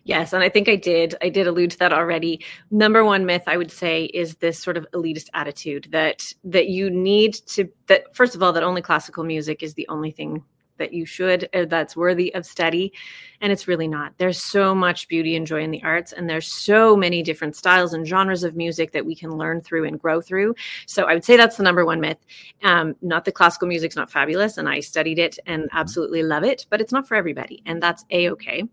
Yes, 0.04 0.34
and 0.34 0.44
I 0.44 0.50
think 0.50 0.70
I 0.70 0.76
did. 0.76 1.16
I 1.22 1.30
did 1.30 1.48
allude 1.48 1.72
to 1.72 1.80
that 1.80 1.94
already. 1.94 2.44
Number 2.72 3.04
one 3.04 3.26
myth 3.26 3.44
I 3.48 3.58
would 3.58 3.72
say 3.72 4.06
is 4.06 4.36
this 4.36 4.62
sort 4.62 4.78
of 4.78 4.88
elitist 4.94 5.30
attitude 5.34 5.88
that 5.92 6.34
that 6.44 6.68
you 6.68 6.90
need 6.90 7.34
to 7.48 7.70
that 7.88 8.16
first 8.16 8.36
of 8.36 8.44
all 8.44 8.54
that 8.54 8.64
only 8.64 8.82
classical 8.82 9.24
music 9.24 9.64
is 9.64 9.74
the 9.74 9.88
only 9.90 10.12
thing 10.12 10.44
that 10.84 10.94
you 10.94 11.06
should 11.06 11.48
uh, 11.54 11.64
that's 11.66 11.96
worthy 11.96 12.34
of 12.36 12.46
study. 12.46 12.92
And 13.40 13.52
it's 13.52 13.68
really 13.68 13.88
not. 13.88 14.14
There's 14.18 14.42
so 14.42 14.76
much 14.76 15.08
beauty 15.08 15.36
and 15.36 15.48
joy 15.48 15.64
in 15.64 15.72
the 15.72 15.82
arts 15.84 16.12
and 16.12 16.30
there's 16.30 16.48
so 16.48 16.96
many 16.98 17.24
different 17.24 17.56
styles 17.56 17.94
and 17.94 18.06
genres 18.06 18.44
of 18.44 18.56
music 18.56 18.92
that 18.92 19.06
we 19.06 19.16
can 19.16 19.38
learn 19.38 19.62
through 19.62 19.86
and 19.86 20.00
grow 20.00 20.20
through. 20.22 20.56
So 20.88 21.04
i 21.04 21.14
would 21.14 21.24
say 21.24 21.38
that's 21.38 21.58
the 21.58 21.64
number 21.64 21.86
one 21.86 22.02
myth. 22.02 22.20
Um, 22.64 22.96
not 23.02 23.24
that 23.24 23.36
classical 23.36 23.68
music's 23.68 23.96
not 23.96 24.12
fabulous 24.12 24.58
and 24.58 24.68
i 24.68 24.82
studied 24.82 25.20
it 25.20 25.40
and 25.46 25.64
mm-hmm. 25.64 25.78
absolutely 25.78 26.24
love 26.24 26.44
it 26.44 26.66
but 26.70 26.82
it's 26.82 26.92
not 26.92 27.08
for 27.08 27.16
everybody 27.16 27.64
and 27.66 27.82
that's 27.82 28.06
a-okay. 28.12 28.64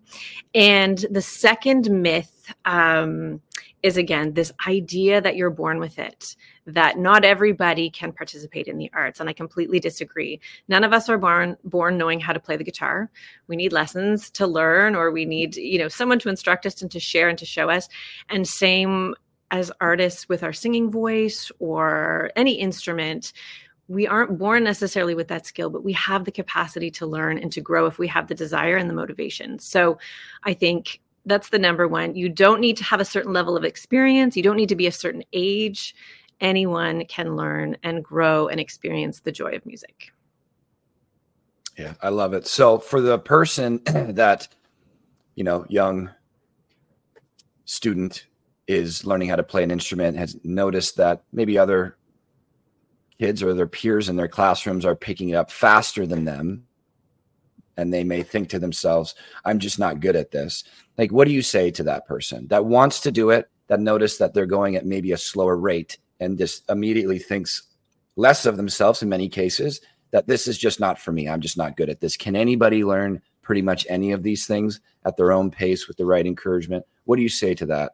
And 0.54 0.98
the 1.10 1.22
second 1.22 1.90
myth 1.90 2.52
um, 2.64 3.40
is 3.82 3.96
again 3.96 4.34
this 4.34 4.52
idea 4.66 5.20
that 5.20 5.36
you're 5.36 5.50
born 5.50 5.78
with 5.78 5.98
it 5.98 6.36
that 6.66 6.98
not 6.98 7.24
everybody 7.24 7.90
can 7.90 8.12
participate 8.12 8.66
in 8.68 8.78
the 8.78 8.90
arts 8.94 9.20
and 9.20 9.28
i 9.28 9.32
completely 9.32 9.80
disagree. 9.80 10.40
None 10.68 10.84
of 10.84 10.92
us 10.92 11.08
are 11.08 11.18
born 11.18 11.56
born 11.64 11.96
knowing 11.96 12.20
how 12.20 12.32
to 12.32 12.40
play 12.40 12.56
the 12.56 12.64
guitar. 12.64 13.10
We 13.48 13.56
need 13.56 13.72
lessons 13.72 14.30
to 14.32 14.46
learn 14.46 14.94
or 14.94 15.10
we 15.10 15.24
need 15.24 15.56
you 15.56 15.78
know 15.78 15.88
someone 15.88 16.18
to 16.20 16.28
instruct 16.28 16.66
us 16.66 16.82
and 16.82 16.90
to 16.90 17.00
share 17.00 17.28
and 17.28 17.38
to 17.38 17.46
show 17.46 17.70
us. 17.70 17.88
And 18.28 18.46
same 18.46 19.14
as 19.50 19.72
artists 19.80 20.28
with 20.28 20.44
our 20.44 20.52
singing 20.52 20.90
voice 20.90 21.50
or 21.58 22.30
any 22.36 22.52
instrument 22.52 23.32
we 23.90 24.06
aren't 24.06 24.38
born 24.38 24.62
necessarily 24.62 25.16
with 25.16 25.26
that 25.26 25.46
skill, 25.46 25.68
but 25.68 25.82
we 25.82 25.92
have 25.94 26.24
the 26.24 26.30
capacity 26.30 26.92
to 26.92 27.06
learn 27.06 27.38
and 27.38 27.50
to 27.50 27.60
grow 27.60 27.86
if 27.86 27.98
we 27.98 28.06
have 28.06 28.28
the 28.28 28.36
desire 28.36 28.76
and 28.76 28.88
the 28.88 28.94
motivation. 28.94 29.58
So 29.58 29.98
I 30.44 30.54
think 30.54 31.00
that's 31.26 31.50
the 31.50 31.58
number 31.58 31.86
one. 31.86 32.14
You 32.14 32.28
don't 32.28 32.60
need 32.60 32.76
to 32.78 32.84
have 32.84 33.00
a 33.00 33.04
certain 33.04 33.32
level 33.32 33.56
of 33.56 33.64
experience. 33.64 34.36
You 34.36 34.42
don't 34.42 34.56
need 34.56 34.68
to 34.70 34.76
be 34.76 34.86
a 34.86 34.92
certain 34.92 35.22
age. 35.32 35.94
Anyone 36.40 37.04
can 37.06 37.36
learn 37.36 37.76
and 37.82 38.02
grow 38.02 38.48
and 38.48 38.58
experience 38.58 39.20
the 39.20 39.32
joy 39.32 39.52
of 39.52 39.66
music. 39.66 40.12
Yeah, 41.76 41.94
I 42.02 42.08
love 42.08 42.32
it. 42.34 42.46
So 42.46 42.78
for 42.78 43.00
the 43.00 43.18
person 43.18 43.80
that, 43.86 44.48
you 45.34 45.44
know, 45.44 45.66
young 45.68 46.10
student 47.64 48.26
is 48.66 49.04
learning 49.04 49.28
how 49.28 49.36
to 49.36 49.42
play 49.42 49.62
an 49.62 49.70
instrument 49.70 50.16
has 50.16 50.36
noticed 50.44 50.96
that 50.96 51.22
maybe 51.32 51.58
other 51.58 51.96
kids 53.18 53.42
or 53.42 53.52
their 53.52 53.66
peers 53.66 54.08
in 54.08 54.16
their 54.16 54.28
classrooms 54.28 54.84
are 54.84 54.96
picking 54.96 55.30
it 55.30 55.34
up 55.34 55.50
faster 55.50 56.06
than 56.06 56.24
them 56.24 56.64
and 57.80 57.92
they 57.92 58.04
may 58.04 58.22
think 58.22 58.48
to 58.48 58.58
themselves 58.58 59.14
i'm 59.44 59.58
just 59.58 59.78
not 59.78 60.00
good 60.00 60.16
at 60.16 60.30
this. 60.30 60.64
Like 60.98 61.12
what 61.12 61.26
do 61.26 61.32
you 61.32 61.42
say 61.42 61.70
to 61.72 61.82
that 61.84 62.06
person 62.06 62.46
that 62.48 62.66
wants 62.66 63.00
to 63.00 63.10
do 63.10 63.30
it 63.30 63.48
that 63.68 63.80
notice 63.80 64.18
that 64.18 64.34
they're 64.34 64.46
going 64.46 64.76
at 64.76 64.84
maybe 64.84 65.12
a 65.12 65.16
slower 65.16 65.56
rate 65.56 65.98
and 66.20 66.36
just 66.36 66.68
immediately 66.68 67.18
thinks 67.18 67.62
less 68.16 68.44
of 68.44 68.56
themselves 68.56 69.02
in 69.02 69.08
many 69.08 69.28
cases 69.28 69.80
that 70.10 70.26
this 70.26 70.46
is 70.46 70.58
just 70.58 70.78
not 70.78 70.98
for 70.98 71.12
me 71.12 71.28
i'm 71.28 71.40
just 71.40 71.56
not 71.56 71.76
good 71.76 71.88
at 71.88 72.00
this? 72.00 72.16
Can 72.16 72.36
anybody 72.36 72.84
learn 72.84 73.22
pretty 73.42 73.62
much 73.62 73.86
any 73.88 74.12
of 74.12 74.22
these 74.22 74.46
things 74.46 74.80
at 75.04 75.16
their 75.16 75.32
own 75.32 75.50
pace 75.50 75.88
with 75.88 75.96
the 75.96 76.04
right 76.04 76.26
encouragement? 76.26 76.84
What 77.04 77.16
do 77.16 77.22
you 77.22 77.28
say 77.28 77.54
to 77.54 77.66
that 77.66 77.92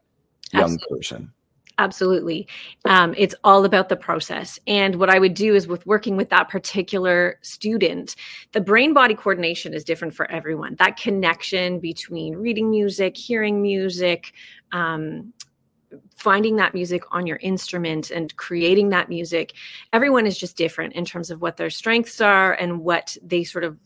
young 0.52 0.74
Absolutely. 0.74 0.98
person 0.98 1.32
Absolutely. 1.78 2.48
Um, 2.86 3.14
it's 3.18 3.34
all 3.44 3.66
about 3.66 3.90
the 3.90 3.96
process. 3.96 4.58
And 4.66 4.96
what 4.96 5.10
I 5.10 5.18
would 5.18 5.34
do 5.34 5.54
is 5.54 5.66
with 5.66 5.86
working 5.86 6.16
with 6.16 6.30
that 6.30 6.48
particular 6.48 7.38
student, 7.42 8.16
the 8.52 8.62
brain 8.62 8.94
body 8.94 9.14
coordination 9.14 9.74
is 9.74 9.84
different 9.84 10.14
for 10.14 10.30
everyone. 10.30 10.76
That 10.78 10.96
connection 10.96 11.78
between 11.78 12.36
reading 12.36 12.70
music, 12.70 13.16
hearing 13.16 13.60
music, 13.60 14.32
um, 14.72 15.34
finding 16.16 16.56
that 16.56 16.72
music 16.72 17.02
on 17.10 17.26
your 17.26 17.36
instrument 17.38 18.10
and 18.10 18.34
creating 18.36 18.88
that 18.88 19.08
music 19.08 19.52
everyone 19.92 20.26
is 20.26 20.36
just 20.36 20.56
different 20.56 20.92
in 20.94 21.04
terms 21.04 21.30
of 21.30 21.40
what 21.40 21.56
their 21.56 21.70
strengths 21.70 22.20
are 22.20 22.54
and 22.54 22.80
what 22.80 23.16
they 23.22 23.44
sort 23.44 23.62
of 23.64 23.78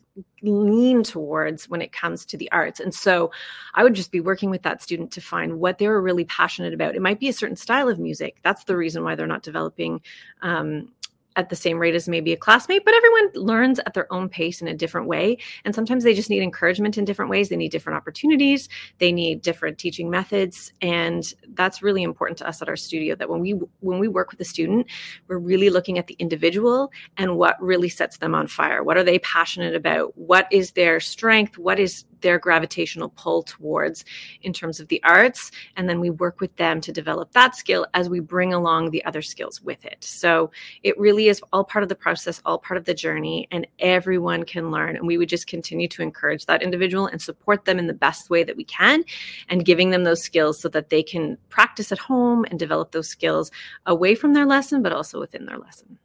lean 0.43 1.03
towards 1.03 1.69
when 1.69 1.83
it 1.83 1.93
comes 1.93 2.25
to 2.27 2.37
the 2.37 2.51
arts. 2.53 2.81
And 2.81 2.95
so 2.95 3.31
I 3.75 3.83
would 3.83 3.95
just 3.95 4.13
be 4.13 4.21
working 4.21 4.51
with 4.51 4.63
that 4.63 4.83
student 4.83 5.11
to 5.13 5.21
find 5.21 5.61
what 5.61 5.79
they 5.79 5.89
were 5.89 6.01
really 6.01 6.25
passionate 6.25 6.73
about. 6.73 6.97
It 6.97 7.03
might 7.03 7.21
be 7.21 7.29
a 7.29 7.33
certain 7.33 7.57
style 7.57 7.89
of 7.89 7.99
music. 7.99 8.39
That's 8.43 8.65
the 8.65 8.77
reason 8.77 9.05
why 9.05 9.15
they're 9.15 9.27
not 9.27 9.43
developing 9.43 10.01
um, 10.43 10.89
at 11.37 11.49
the 11.49 11.57
same 11.57 11.79
rate 11.79 11.95
as 11.95 12.09
maybe 12.09 12.33
a 12.33 12.37
classmate, 12.37 12.85
but 12.85 12.95
everyone 12.95 13.31
learns 13.35 13.79
at 13.81 13.95
their 13.95 14.13
own 14.13 14.29
pace 14.29 14.61
in 14.61 14.69
a 14.69 14.75
different 14.75 15.07
way. 15.07 15.39
And 15.65 15.75
sometimes 15.75 16.05
they 16.05 16.15
just 16.15 16.31
need 16.31 16.43
encouragement 16.43 16.99
in 16.99 17.05
different 17.05 17.31
ways. 17.31 17.49
They 17.49 17.57
need 17.57 17.71
different 17.71 17.97
opportunities, 17.97 18.69
they 18.99 19.13
need 19.13 19.43
different 19.43 19.79
teaching 19.79 20.11
methods. 20.11 20.73
And 20.81 21.33
that's 21.55 21.83
really 21.83 22.03
important 22.03 22.39
to 22.39 22.49
us 22.49 22.61
at 22.63 22.69
our 22.69 22.77
studio 22.77 23.15
that 23.17 23.29
when 23.29 23.41
we 23.41 23.53
when 23.81 23.99
we 23.99 24.09
work 24.09 24.31
with 24.31 24.41
a 24.41 24.45
student, 24.45 24.87
we're 25.29 25.39
really 25.39 25.71
looking 25.71 25.99
at 25.99 26.07
the 26.07 26.17
individual 26.19 26.91
and 27.17 27.37
what 27.37 27.61
really 27.63 27.89
sets 27.89 28.19
them 28.19 28.35
on 28.35 28.47
fire. 28.47 28.83
What 28.83 28.97
are 28.97 29.05
they 29.05 29.19
passionate 29.21 29.75
about? 29.75 30.17
What 30.17 30.47
is 30.51 30.73
their 30.73 31.01
strength? 31.01 31.59
What 31.59 31.79
is 31.79 32.05
their 32.21 32.39
gravitational 32.39 33.11
pull 33.11 33.43
towards 33.43 34.05
in 34.43 34.53
terms 34.53 34.81
of 34.81 34.89
the 34.89 35.03
arts. 35.05 35.51
And 35.77 35.89
then 35.89 36.01
we 36.01 36.11
work 36.11 36.41
with 36.41 36.55
them 36.57 36.81
to 36.83 36.93
develop 36.93 37.33
that 37.33 37.57
skill 37.57 37.87
as 37.95 38.09
we 38.09 38.21
bring 38.21 38.53
along 38.53 38.91
the 38.91 39.05
other 39.05 39.23
skills 39.23 39.61
with 39.63 39.85
it. 39.85 39.99
So 40.01 40.51
it 40.83 40.99
really 40.99 41.29
is 41.29 41.41
all 41.53 41.65
part 41.65 41.83
of 41.83 41.89
the 41.89 41.95
process, 41.95 42.41
all 42.45 42.59
part 42.59 42.79
of 42.79 42.85
the 42.85 42.95
journey, 42.95 43.49
and 43.51 43.67
everyone 43.79 44.45
can 44.45 44.71
learn. 44.71 44.97
And 44.97 45.07
we 45.07 45.19
would 45.19 45.29
just 45.29 45.47
continue 45.47 45.89
to 45.89 46.03
encourage 46.03 46.47
that 46.47 46.63
individual 46.63 47.07
and 47.07 47.21
support 47.21 47.65
them 47.65 47.79
in 47.79 47.87
the 47.87 47.95
best 47.95 48.31
way 48.31 48.45
that 48.45 48.57
we 48.57 48.65
can 48.65 49.05
and 49.49 49.65
giving 49.65 49.91
them 49.91 50.05
those 50.05 50.23
skills 50.23 50.61
so 50.61 50.69
that 50.69 50.91
they 50.91 51.03
can 51.03 51.39
practice 51.49 51.93
at 51.93 51.99
home 51.99 52.45
and 52.51 52.59
develop 52.59 52.93
those 52.93 53.09
skills 53.09 53.51
away 53.87 54.15
from 54.15 54.35
their 54.35 54.47
lesson, 54.47 54.83
but 54.83 54.93
also 54.93 55.19
within 55.19 55.47
their 55.47 55.59
lesson. 55.59 55.99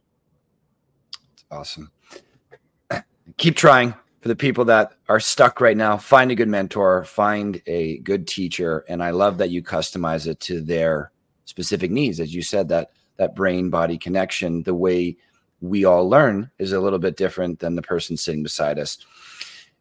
Awesome. 1.50 1.90
Keep 3.36 3.56
trying 3.56 3.94
for 4.26 4.30
the 4.30 4.34
people 4.34 4.64
that 4.64 4.92
are 5.08 5.20
stuck 5.20 5.60
right 5.60 5.76
now, 5.76 5.96
find 5.96 6.32
a 6.32 6.34
good 6.34 6.48
mentor, 6.48 7.04
find 7.04 7.62
a 7.68 7.98
good 7.98 8.26
teacher, 8.26 8.84
and 8.88 9.00
I 9.00 9.10
love 9.10 9.38
that 9.38 9.50
you 9.50 9.62
customize 9.62 10.26
it 10.26 10.40
to 10.40 10.60
their 10.60 11.12
specific 11.44 11.92
needs. 11.92 12.18
As 12.18 12.34
you 12.34 12.42
said, 12.42 12.66
that 12.70 12.90
that 13.18 13.36
brain 13.36 13.70
body 13.70 13.96
connection, 13.96 14.64
the 14.64 14.74
way 14.74 15.16
we 15.60 15.84
all 15.84 16.10
learn 16.10 16.50
is 16.58 16.72
a 16.72 16.80
little 16.80 16.98
bit 16.98 17.16
different 17.16 17.60
than 17.60 17.76
the 17.76 17.82
person 17.82 18.16
sitting 18.16 18.42
beside 18.42 18.80
us. 18.80 18.98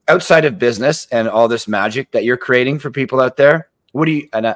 Outside 0.08 0.46
of 0.46 0.60
business 0.60 1.08
and 1.12 1.28
all 1.28 1.48
this 1.48 1.68
magic 1.68 2.12
that 2.12 2.24
you're 2.24 2.38
creating 2.38 2.78
for 2.78 2.92
people 2.92 3.22
out 3.22 3.38
there, 3.38 3.70
what 3.94 4.06
do 4.06 4.12
you 4.12 4.30
and 4.32 4.50
I, 4.50 4.56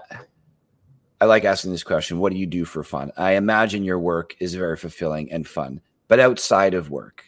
I 1.19 1.25
like 1.25 1.46
asking 1.46 1.72
this 1.72 1.84
question, 1.84 2.19
what 2.19 2.31
do 2.31 2.38
you 2.38 2.46
do 2.46 2.63
for 2.63 2.84
fun? 2.84 3.12
I 3.17 3.31
imagine 3.31 3.84
your 3.84 3.98
work 3.98 4.36
is 4.39 4.53
very 4.53 4.77
fulfilling 4.77 5.31
and 5.31 5.48
fun. 5.48 5.81
But 6.08 6.19
outside 6.19 6.75
of 6.75 6.91
work, 6.91 7.25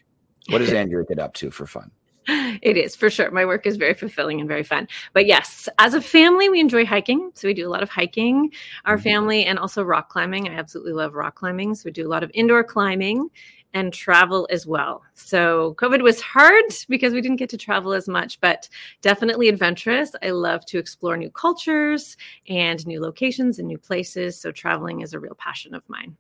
what 0.50 0.60
does 0.60 0.72
Andrea 0.74 1.04
get 1.06 1.18
up 1.18 1.34
to 1.34 1.50
for 1.50 1.66
fun? 1.66 1.90
it 2.62 2.78
is 2.78 2.96
for 2.96 3.10
sure. 3.10 3.32
My 3.32 3.46
work 3.46 3.66
is 3.66 3.78
very 3.78 3.94
fulfilling 3.94 4.40
and 4.40 4.48
very 4.48 4.64
fun. 4.64 4.88
But 5.14 5.26
yes, 5.26 5.68
as 5.80 5.94
a 5.94 6.02
family, 6.02 6.50
we 6.50 6.60
enjoy 6.60 6.86
hiking. 6.86 7.32
So 7.34 7.48
we 7.48 7.54
do 7.54 7.68
a 7.68 7.72
lot 7.72 7.84
of 7.84 7.90
hiking, 7.90 8.52
our 8.86 8.96
mm-hmm. 8.96 9.04
family, 9.04 9.46
and 9.46 9.58
also 9.58 9.84
rock 9.84 10.10
climbing. 10.10 10.48
I 10.48 10.54
absolutely 10.54 10.94
love 10.94 11.16
rock 11.16 11.36
climbing. 11.36 11.76
So 11.76 11.84
we 11.86 11.92
do 11.92 12.08
a 12.08 12.10
lot 12.10 12.24
of 12.24 12.32
indoor 12.34 12.64
climbing 12.64 13.30
and 13.74 13.94
travel 13.94 14.48
as 14.52 14.68
well. 14.68 15.02
So 15.14 15.76
COVID 15.78 16.02
was 16.02 16.22
hard 16.22 16.66
because 16.90 17.14
we 17.14 17.22
didn't 17.22 17.38
get 17.38 17.50
to 17.52 17.58
travel 17.58 17.94
as 17.94 18.08
much, 18.08 18.40
but 18.42 18.68
definitely 19.02 19.48
adventurous. 19.50 20.12
I 20.22 20.32
love 20.32 20.66
to 20.68 20.78
explore 20.78 21.18
new 21.18 21.32
cultures 21.32 22.18
and 22.50 22.86
new 22.86 23.02
locations 23.02 23.60
and 23.60 23.68
new 23.68 23.78
places. 23.78 24.40
So 24.40 24.52
traveling 24.52 25.02
is 25.02 25.14
a 25.14 25.20
real 25.20 25.36
passion 25.36 25.74
of 25.74 25.88
mine. 25.88 26.18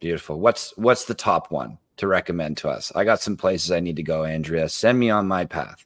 Beautiful. 0.00 0.40
What's 0.40 0.76
what's 0.76 1.04
the 1.04 1.14
top 1.14 1.52
one? 1.52 1.78
to 2.00 2.06
recommend 2.06 2.56
to 2.56 2.68
us? 2.68 2.90
I 2.94 3.04
got 3.04 3.20
some 3.20 3.36
places 3.36 3.70
I 3.70 3.80
need 3.80 3.96
to 3.96 4.02
go, 4.02 4.24
Andrea. 4.24 4.68
Send 4.68 4.98
me 4.98 5.10
on 5.10 5.28
my 5.28 5.44
path. 5.44 5.84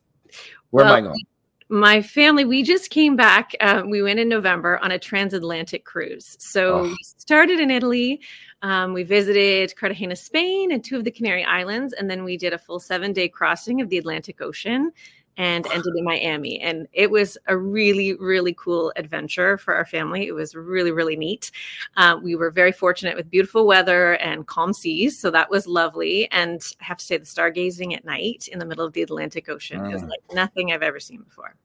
Where 0.70 0.84
well, 0.84 0.94
am 0.94 1.04
I 1.04 1.06
going? 1.08 1.20
My 1.68 2.02
family, 2.02 2.44
we 2.44 2.62
just 2.62 2.90
came 2.90 3.16
back. 3.16 3.52
Uh, 3.60 3.82
we 3.84 4.00
went 4.00 4.20
in 4.20 4.28
November 4.28 4.78
on 4.78 4.92
a 4.92 4.98
transatlantic 4.98 5.84
cruise. 5.84 6.36
So 6.38 6.78
oh. 6.78 6.82
we 6.84 6.96
started 7.02 7.58
in 7.58 7.70
Italy. 7.70 8.20
Um, 8.62 8.92
we 8.92 9.02
visited 9.02 9.74
Cartagena, 9.74 10.14
Spain, 10.14 10.70
and 10.70 10.84
two 10.84 10.96
of 10.96 11.04
the 11.04 11.10
Canary 11.10 11.44
Islands. 11.44 11.92
And 11.94 12.08
then 12.08 12.22
we 12.22 12.36
did 12.36 12.52
a 12.52 12.58
full 12.58 12.78
seven 12.78 13.12
day 13.12 13.28
crossing 13.28 13.80
of 13.80 13.88
the 13.88 13.98
Atlantic 13.98 14.40
Ocean 14.40 14.92
and 15.36 15.66
ended 15.66 15.92
in 15.96 16.04
Miami. 16.04 16.60
And 16.60 16.86
it 16.92 17.10
was 17.10 17.36
a 17.46 17.56
really, 17.56 18.14
really 18.14 18.54
cool 18.54 18.92
adventure 18.96 19.58
for 19.58 19.74
our 19.74 19.84
family. 19.84 20.26
It 20.26 20.32
was 20.32 20.54
really, 20.54 20.92
really 20.92 21.16
neat. 21.16 21.50
Uh, 21.96 22.18
we 22.22 22.36
were 22.36 22.50
very 22.50 22.72
fortunate 22.72 23.16
with 23.16 23.30
beautiful 23.30 23.66
weather 23.66 24.14
and 24.14 24.46
calm 24.46 24.72
seas. 24.72 25.18
So 25.18 25.30
that 25.30 25.50
was 25.50 25.66
lovely. 25.66 26.30
And 26.30 26.62
I 26.80 26.84
have 26.84 26.98
to 26.98 27.04
say, 27.04 27.16
the 27.16 27.24
stargazing 27.24 27.96
at 27.96 28.04
night 28.04 28.48
in 28.52 28.58
the 28.58 28.66
middle 28.66 28.86
of 28.86 28.92
the 28.92 29.02
Atlantic 29.02 29.48
Ocean 29.48 29.80
mm. 29.80 29.94
is 29.94 30.02
like 30.02 30.22
nothing 30.32 30.72
I've 30.72 30.82
ever 30.82 31.00
seen 31.00 31.22
before. 31.22 31.56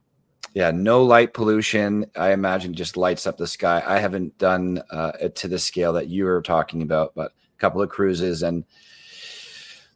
Yeah, 0.56 0.72
no 0.72 1.04
light 1.04 1.34
pollution. 1.34 2.08
I 2.16 2.32
imagine 2.32 2.74
just 2.74 2.98
lights 2.98 3.28
up 3.28 3.38
the 3.38 3.46
sky. 3.46 3.84
I 3.86 4.00
haven't 4.00 4.36
done 4.40 4.82
uh, 4.90 5.12
it 5.22 5.36
to 5.38 5.48
the 5.48 5.60
scale 5.60 5.94
that 5.94 6.08
you 6.08 6.26
were 6.26 6.42
talking 6.42 6.82
about, 6.82 7.14
but 7.14 7.32
a 7.32 7.60
couple 7.60 7.84
of 7.84 7.90
cruises 7.90 8.42
and 8.42 8.66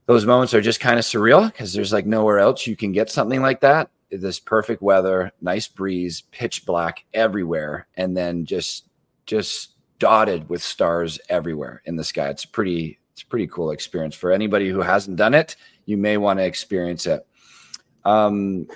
those 0.05 0.25
moments 0.25 0.53
are 0.53 0.61
just 0.61 0.79
kind 0.79 0.99
of 0.99 1.05
surreal 1.05 1.45
because 1.47 1.73
there's 1.73 1.93
like 1.93 2.05
nowhere 2.05 2.39
else 2.39 2.67
you 2.67 2.75
can 2.75 2.91
get 2.91 3.09
something 3.09 3.41
like 3.41 3.61
that. 3.61 3.89
This 4.11 4.39
perfect 4.39 4.81
weather, 4.81 5.31
nice 5.41 5.67
breeze, 5.67 6.21
pitch 6.31 6.65
black 6.65 7.05
everywhere, 7.13 7.87
and 7.95 8.15
then 8.15 8.45
just 8.45 8.87
just 9.25 9.71
dotted 9.99 10.49
with 10.49 10.61
stars 10.61 11.19
everywhere 11.29 11.81
in 11.85 11.95
the 11.95 12.03
sky. 12.03 12.29
It's 12.29 12.45
pretty 12.45 12.99
it's 13.13 13.23
pretty 13.23 13.47
cool 13.47 13.71
experience 13.71 14.15
for 14.15 14.31
anybody 14.31 14.69
who 14.69 14.81
hasn't 14.81 15.17
done 15.17 15.33
it. 15.33 15.55
You 15.85 15.97
may 15.97 16.17
want 16.17 16.39
to 16.39 16.45
experience 16.45 17.05
it. 17.05 17.25
Um, 18.05 18.67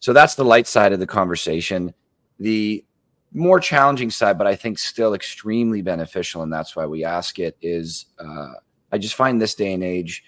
so 0.00 0.12
that's 0.12 0.34
the 0.34 0.44
light 0.44 0.66
side 0.66 0.92
of 0.92 1.00
the 1.00 1.06
conversation. 1.06 1.94
The 2.38 2.84
more 3.32 3.60
challenging 3.60 4.10
side, 4.10 4.38
but 4.38 4.46
I 4.46 4.56
think 4.56 4.78
still 4.78 5.14
extremely 5.14 5.82
beneficial, 5.82 6.42
and 6.42 6.52
that's 6.52 6.74
why 6.74 6.86
we 6.86 7.04
ask 7.04 7.38
it. 7.38 7.56
Is 7.60 8.06
uh, 8.18 8.54
I 8.90 8.98
just 8.98 9.14
find 9.14 9.40
this 9.40 9.54
day 9.54 9.72
and 9.72 9.84
age 9.84 10.24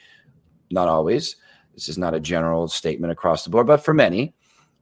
not 0.71 0.89
always. 0.89 1.37
This 1.75 1.89
is 1.89 1.99
not 1.99 2.15
a 2.15 2.21
general 2.21 2.69
statement 2.69 3.13
across 3.13 3.45
the 3.45 3.51
board, 3.51 3.67
but 3.67 3.85
for 3.85 3.95
many, 3.95 4.35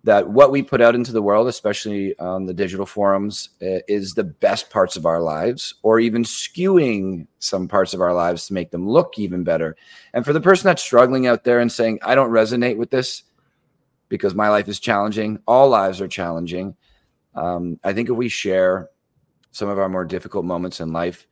that 0.04 0.28
what 0.30 0.50
we 0.50 0.62
put 0.62 0.80
out 0.80 0.94
into 0.94 1.12
the 1.12 1.22
world, 1.22 1.48
especially 1.48 2.18
on 2.18 2.46
the 2.46 2.54
digital 2.54 2.86
forums, 2.86 3.50
uh, 3.62 3.80
is 3.88 4.14
the 4.14 4.24
best 4.24 4.70
parts 4.70 4.96
of 4.96 5.06
our 5.06 5.20
lives, 5.20 5.74
or 5.82 6.00
even 6.00 6.22
skewing 6.22 7.26
some 7.40 7.68
parts 7.68 7.94
of 7.94 8.00
our 8.00 8.14
lives 8.14 8.46
to 8.46 8.54
make 8.54 8.70
them 8.70 8.88
look 8.88 9.18
even 9.18 9.44
better. 9.44 9.76
And 10.14 10.24
for 10.24 10.32
the 10.32 10.40
person 10.40 10.66
that's 10.66 10.82
struggling 10.82 11.26
out 11.26 11.44
there 11.44 11.60
and 11.60 11.70
saying, 11.70 11.98
I 12.02 12.14
don't 12.14 12.30
resonate 12.30 12.78
with 12.78 12.90
this 12.90 13.24
because 14.08 14.34
my 14.34 14.48
life 14.48 14.68
is 14.68 14.80
challenging, 14.80 15.40
all 15.46 15.68
lives 15.68 16.00
are 16.00 16.08
challenging. 16.08 16.76
Um, 17.34 17.78
I 17.84 17.92
think 17.92 18.08
if 18.08 18.16
we 18.16 18.28
share 18.28 18.88
some 19.50 19.68
of 19.68 19.78
our 19.78 19.88
more 19.88 20.04
difficult 20.04 20.44
moments 20.44 20.80
in 20.80 20.92
life, 20.92 21.26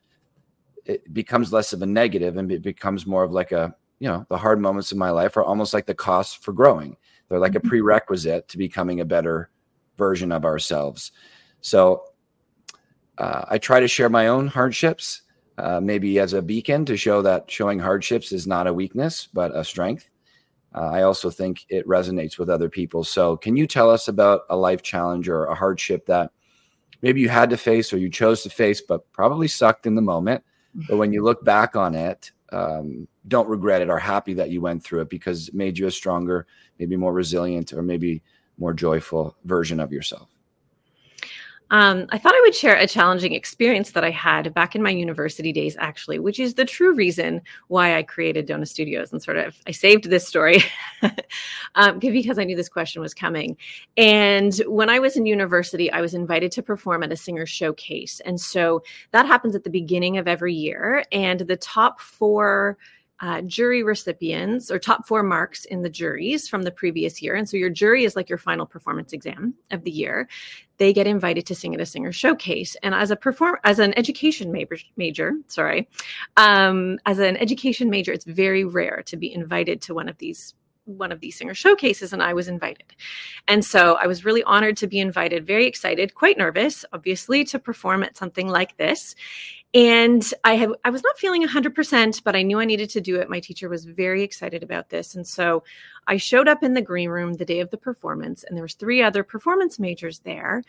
it 0.84 1.12
becomes 1.12 1.52
less 1.52 1.72
of 1.72 1.82
a 1.82 1.86
negative 1.86 2.36
and 2.36 2.50
it 2.52 2.62
becomes 2.62 3.06
more 3.06 3.24
of 3.24 3.32
like 3.32 3.52
a 3.52 3.74
you 3.98 4.08
know 4.08 4.26
the 4.28 4.36
hard 4.36 4.60
moments 4.60 4.92
in 4.92 4.98
my 4.98 5.10
life 5.10 5.36
are 5.36 5.44
almost 5.44 5.74
like 5.74 5.86
the 5.86 5.94
cost 5.94 6.42
for 6.42 6.52
growing 6.52 6.96
they're 7.28 7.38
like 7.38 7.54
a 7.54 7.58
mm-hmm. 7.58 7.68
prerequisite 7.68 8.48
to 8.48 8.58
becoming 8.58 9.00
a 9.00 9.04
better 9.04 9.50
version 9.96 10.32
of 10.32 10.44
ourselves 10.44 11.12
so 11.60 12.04
uh, 13.18 13.44
i 13.48 13.58
try 13.58 13.80
to 13.80 13.88
share 13.88 14.08
my 14.08 14.28
own 14.28 14.46
hardships 14.46 15.22
uh, 15.58 15.80
maybe 15.80 16.18
as 16.18 16.34
a 16.34 16.42
beacon 16.42 16.84
to 16.84 16.96
show 16.96 17.22
that 17.22 17.50
showing 17.50 17.78
hardships 17.78 18.32
is 18.32 18.46
not 18.46 18.66
a 18.66 18.72
weakness 18.72 19.28
but 19.32 19.56
a 19.56 19.64
strength 19.64 20.10
uh, 20.74 20.90
i 20.90 21.02
also 21.02 21.30
think 21.30 21.64
it 21.68 21.86
resonates 21.86 22.38
with 22.38 22.50
other 22.50 22.68
people 22.68 23.02
so 23.02 23.36
can 23.36 23.56
you 23.56 23.66
tell 23.66 23.90
us 23.90 24.08
about 24.08 24.42
a 24.50 24.56
life 24.56 24.82
challenge 24.82 25.28
or 25.28 25.46
a 25.46 25.54
hardship 25.54 26.04
that 26.06 26.30
maybe 27.02 27.20
you 27.20 27.28
had 27.28 27.50
to 27.50 27.56
face 27.56 27.92
or 27.92 27.98
you 27.98 28.10
chose 28.10 28.42
to 28.42 28.50
face, 28.50 28.80
but 28.80 29.10
probably 29.12 29.48
sucked 29.48 29.86
in 29.86 29.94
the 29.94 30.02
moment. 30.02 30.42
But 30.88 30.98
when 30.98 31.12
you 31.12 31.22
look 31.22 31.44
back 31.44 31.76
on 31.76 31.94
it, 31.94 32.32
um, 32.52 33.08
don't 33.28 33.48
regret 33.48 33.82
it, 33.82 33.90
are 33.90 33.98
happy 33.98 34.34
that 34.34 34.50
you 34.50 34.60
went 34.60 34.82
through 34.82 35.00
it 35.02 35.10
because 35.10 35.48
it 35.48 35.54
made 35.54 35.78
you 35.78 35.86
a 35.86 35.90
stronger, 35.90 36.46
maybe 36.78 36.96
more 36.96 37.12
resilient, 37.12 37.72
or 37.72 37.82
maybe 37.82 38.22
more 38.58 38.72
joyful 38.72 39.36
version 39.44 39.80
of 39.80 39.92
yourself. 39.92 40.28
Um, 41.70 42.06
I 42.10 42.18
thought 42.18 42.34
I 42.34 42.40
would 42.42 42.54
share 42.54 42.76
a 42.76 42.86
challenging 42.86 43.32
experience 43.32 43.92
that 43.92 44.04
I 44.04 44.10
had 44.10 44.54
back 44.54 44.76
in 44.76 44.82
my 44.82 44.90
university 44.90 45.52
days, 45.52 45.76
actually, 45.80 46.18
which 46.18 46.38
is 46.38 46.54
the 46.54 46.64
true 46.64 46.94
reason 46.94 47.42
why 47.68 47.96
I 47.96 48.02
created 48.02 48.46
Donais 48.46 48.68
Studios 48.68 49.12
and 49.12 49.20
sort 49.20 49.36
of 49.36 49.56
I 49.66 49.72
saved 49.72 50.04
this 50.04 50.26
story 50.26 50.62
um, 51.74 51.98
because 51.98 52.38
I 52.38 52.44
knew 52.44 52.54
this 52.54 52.68
question 52.68 53.02
was 53.02 53.14
coming. 53.14 53.56
And 53.96 54.56
when 54.66 54.88
I 54.88 55.00
was 55.00 55.16
in 55.16 55.26
university, 55.26 55.90
I 55.90 56.00
was 56.00 56.14
invited 56.14 56.52
to 56.52 56.62
perform 56.62 57.02
at 57.02 57.12
a 57.12 57.16
singer 57.16 57.46
showcase. 57.46 58.20
And 58.20 58.40
so 58.40 58.82
that 59.10 59.26
happens 59.26 59.56
at 59.56 59.64
the 59.64 59.70
beginning 59.70 60.18
of 60.18 60.28
every 60.28 60.54
year. 60.54 61.04
And 61.10 61.40
the 61.40 61.56
top 61.56 62.00
four 62.00 62.78
uh, 63.20 63.40
jury 63.42 63.82
recipients 63.82 64.70
or 64.70 64.78
top 64.78 65.06
four 65.06 65.22
marks 65.22 65.64
in 65.64 65.82
the 65.82 65.88
juries 65.88 66.48
from 66.48 66.62
the 66.62 66.70
previous 66.70 67.22
year. 67.22 67.34
And 67.34 67.48
so 67.48 67.56
your 67.56 67.70
jury 67.70 68.04
is 68.04 68.14
like 68.16 68.28
your 68.28 68.38
final 68.38 68.66
performance 68.66 69.12
exam 69.12 69.54
of 69.70 69.84
the 69.84 69.90
year. 69.90 70.28
They 70.78 70.92
get 70.92 71.06
invited 71.06 71.46
to 71.46 71.54
sing 71.54 71.74
at 71.74 71.80
a 71.80 71.86
singer 71.86 72.12
showcase. 72.12 72.76
And 72.82 72.94
as 72.94 73.10
a 73.10 73.16
perform 73.16 73.56
as 73.64 73.78
an 73.78 73.96
education 73.98 74.52
major, 74.52 74.76
major 74.96 75.32
sorry, 75.48 75.88
um, 76.36 76.98
as 77.06 77.18
an 77.18 77.36
education 77.38 77.88
major, 77.88 78.12
it's 78.12 78.26
very 78.26 78.64
rare 78.64 79.02
to 79.06 79.16
be 79.16 79.32
invited 79.32 79.80
to 79.82 79.94
one 79.94 80.08
of 80.08 80.18
these 80.18 80.54
one 80.84 81.10
of 81.10 81.18
these 81.20 81.36
singer 81.36 81.54
showcases 81.54 82.12
and 82.12 82.22
I 82.22 82.32
was 82.32 82.46
invited. 82.46 82.94
And 83.48 83.64
so 83.64 83.94
I 84.00 84.06
was 84.06 84.24
really 84.24 84.44
honored 84.44 84.76
to 84.78 84.86
be 84.86 85.00
invited, 85.00 85.44
very 85.46 85.66
excited, 85.66 86.14
quite 86.14 86.38
nervous, 86.38 86.84
obviously, 86.92 87.44
to 87.46 87.58
perform 87.58 88.04
at 88.04 88.16
something 88.16 88.48
like 88.48 88.76
this 88.76 89.16
and 89.76 90.32
i 90.42 90.54
have 90.54 90.72
i 90.84 90.90
was 90.90 91.04
not 91.04 91.18
feeling 91.18 91.46
100% 91.46 92.24
but 92.24 92.34
i 92.34 92.42
knew 92.42 92.58
i 92.58 92.64
needed 92.64 92.88
to 92.88 93.00
do 93.00 93.20
it. 93.20 93.28
My 93.28 93.40
teacher 93.40 93.68
was 93.68 93.84
very 93.84 94.22
excited 94.22 94.62
about 94.62 94.88
this. 94.88 95.14
And 95.14 95.26
so 95.26 95.62
i 96.06 96.16
showed 96.16 96.48
up 96.48 96.62
in 96.62 96.72
the 96.72 96.80
green 96.80 97.10
room 97.10 97.34
the 97.34 97.44
day 97.44 97.60
of 97.60 97.70
the 97.70 97.76
performance 97.76 98.42
and 98.42 98.56
there 98.56 98.62
was 98.62 98.74
three 98.74 99.02
other 99.02 99.22
performance 99.22 99.78
majors 99.78 100.20
there. 100.20 100.62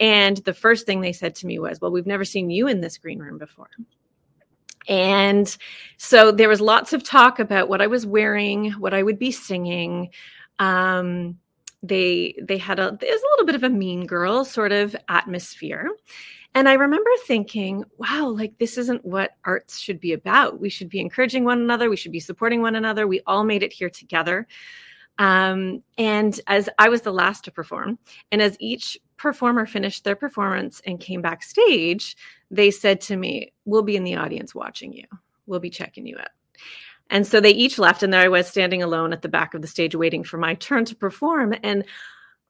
And 0.00 0.38
the 0.38 0.54
first 0.54 0.86
thing 0.86 1.02
they 1.02 1.12
said 1.12 1.34
to 1.36 1.46
me 1.46 1.58
was 1.58 1.80
well 1.80 1.92
we've 1.92 2.06
never 2.06 2.24
seen 2.24 2.48
you 2.48 2.66
in 2.66 2.80
this 2.80 2.98
green 2.98 3.18
room 3.18 3.38
before. 3.38 3.70
And 4.88 5.54
so 5.96 6.30
there 6.32 6.48
was 6.48 6.60
lots 6.60 6.92
of 6.94 7.04
talk 7.04 7.38
about 7.38 7.68
what 7.68 7.82
i 7.82 7.86
was 7.86 8.06
wearing 8.06 8.72
what 8.72 8.94
i 8.94 9.02
would 9.02 9.18
be 9.18 9.30
singing. 9.30 10.08
Um, 10.58 11.38
they 11.82 12.34
they 12.40 12.56
had 12.56 12.78
a 12.78 12.96
there's 12.98 13.20
a 13.20 13.30
little 13.32 13.44
bit 13.44 13.56
of 13.56 13.62
a 13.62 13.68
mean 13.68 14.06
girl 14.06 14.42
sort 14.42 14.72
of 14.72 14.96
atmosphere 15.10 15.90
and 16.54 16.68
I 16.68 16.74
remember 16.74 17.10
thinking, 17.26 17.84
wow, 17.98 18.28
like 18.28 18.58
this 18.58 18.78
isn't 18.78 19.04
what 19.04 19.32
arts 19.44 19.78
should 19.78 19.98
be 19.98 20.12
about. 20.12 20.60
We 20.60 20.68
should 20.68 20.88
be 20.88 21.00
encouraging 21.00 21.44
one 21.44 21.60
another. 21.60 21.90
We 21.90 21.96
should 21.96 22.12
be 22.12 22.20
supporting 22.20 22.62
one 22.62 22.76
another. 22.76 23.06
We 23.06 23.20
all 23.26 23.44
made 23.44 23.62
it 23.62 23.72
here 23.72 23.90
together. 23.90 24.46
Um, 25.18 25.82
and 25.98 26.40
as 26.46 26.68
I 26.78 26.88
was 26.88 27.02
the 27.02 27.12
last 27.12 27.44
to 27.44 27.50
perform, 27.50 27.98
and 28.32 28.40
as 28.40 28.56
each 28.60 28.98
performer 29.16 29.66
finished 29.66 30.04
their 30.04 30.16
performance 30.16 30.80
and 30.86 31.00
came 31.00 31.22
backstage, 31.22 32.16
they 32.50 32.70
said 32.70 33.00
to 33.02 33.16
me, 33.16 33.52
We'll 33.64 33.82
be 33.82 33.96
in 33.96 34.04
the 34.04 34.16
audience 34.16 34.54
watching 34.54 34.92
you, 34.92 35.04
we'll 35.46 35.60
be 35.60 35.70
checking 35.70 36.06
you 36.06 36.18
out. 36.18 36.28
And 37.10 37.26
so 37.26 37.40
they 37.40 37.50
each 37.50 37.78
left, 37.78 38.02
and 38.02 38.12
there 38.12 38.22
I 38.22 38.28
was 38.28 38.46
standing 38.46 38.82
alone 38.82 39.12
at 39.12 39.22
the 39.22 39.28
back 39.28 39.54
of 39.54 39.62
the 39.62 39.68
stage 39.68 39.94
waiting 39.94 40.24
for 40.24 40.38
my 40.38 40.54
turn 40.54 40.84
to 40.86 40.96
perform. 40.96 41.54
And 41.62 41.84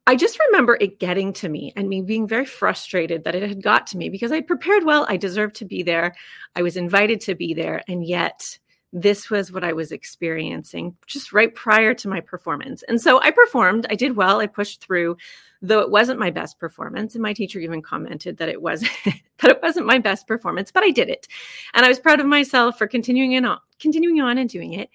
I 0.06 0.16
just 0.16 0.38
remember 0.50 0.76
it 0.80 1.00
getting 1.00 1.32
to 1.34 1.48
me 1.48 1.72
and 1.76 1.88
me 1.88 2.02
being 2.02 2.26
very 2.26 2.44
frustrated 2.44 3.24
that 3.24 3.34
it 3.34 3.48
had 3.48 3.62
got 3.62 3.86
to 3.88 3.96
me 3.96 4.10
because 4.10 4.32
I 4.32 4.42
prepared 4.42 4.84
well. 4.84 5.06
I 5.08 5.16
deserved 5.16 5.56
to 5.56 5.64
be 5.64 5.82
there. 5.82 6.14
I 6.54 6.62
was 6.62 6.76
invited 6.76 7.20
to 7.22 7.34
be 7.34 7.54
there. 7.54 7.82
And 7.88 8.04
yet, 8.04 8.58
this 8.92 9.28
was 9.28 9.50
what 9.50 9.64
I 9.64 9.72
was 9.72 9.90
experiencing 9.90 10.94
just 11.08 11.32
right 11.32 11.52
prior 11.52 11.94
to 11.94 12.08
my 12.08 12.20
performance. 12.20 12.84
And 12.86 13.00
so 13.00 13.20
I 13.20 13.32
performed. 13.32 13.86
I 13.90 13.96
did 13.96 14.14
well. 14.14 14.38
I 14.38 14.46
pushed 14.46 14.80
through, 14.84 15.16
though 15.60 15.80
it 15.80 15.90
wasn't 15.90 16.20
my 16.20 16.30
best 16.30 16.60
performance. 16.60 17.14
And 17.14 17.22
my 17.22 17.32
teacher 17.32 17.58
even 17.58 17.82
commented 17.82 18.36
that 18.36 18.48
it 18.48 18.62
was 18.62 18.82
that 19.04 19.50
it 19.50 19.62
wasn't 19.62 19.86
my 19.86 19.98
best 19.98 20.28
performance, 20.28 20.70
but 20.70 20.84
I 20.84 20.90
did 20.90 21.08
it. 21.08 21.26
And 21.74 21.84
I 21.84 21.88
was 21.88 21.98
proud 21.98 22.20
of 22.20 22.26
myself 22.26 22.78
for 22.78 22.86
continuing 22.86 23.44
on, 23.44 23.58
continuing 23.80 24.20
on 24.20 24.38
and 24.38 24.48
doing 24.48 24.74
it 24.74 24.90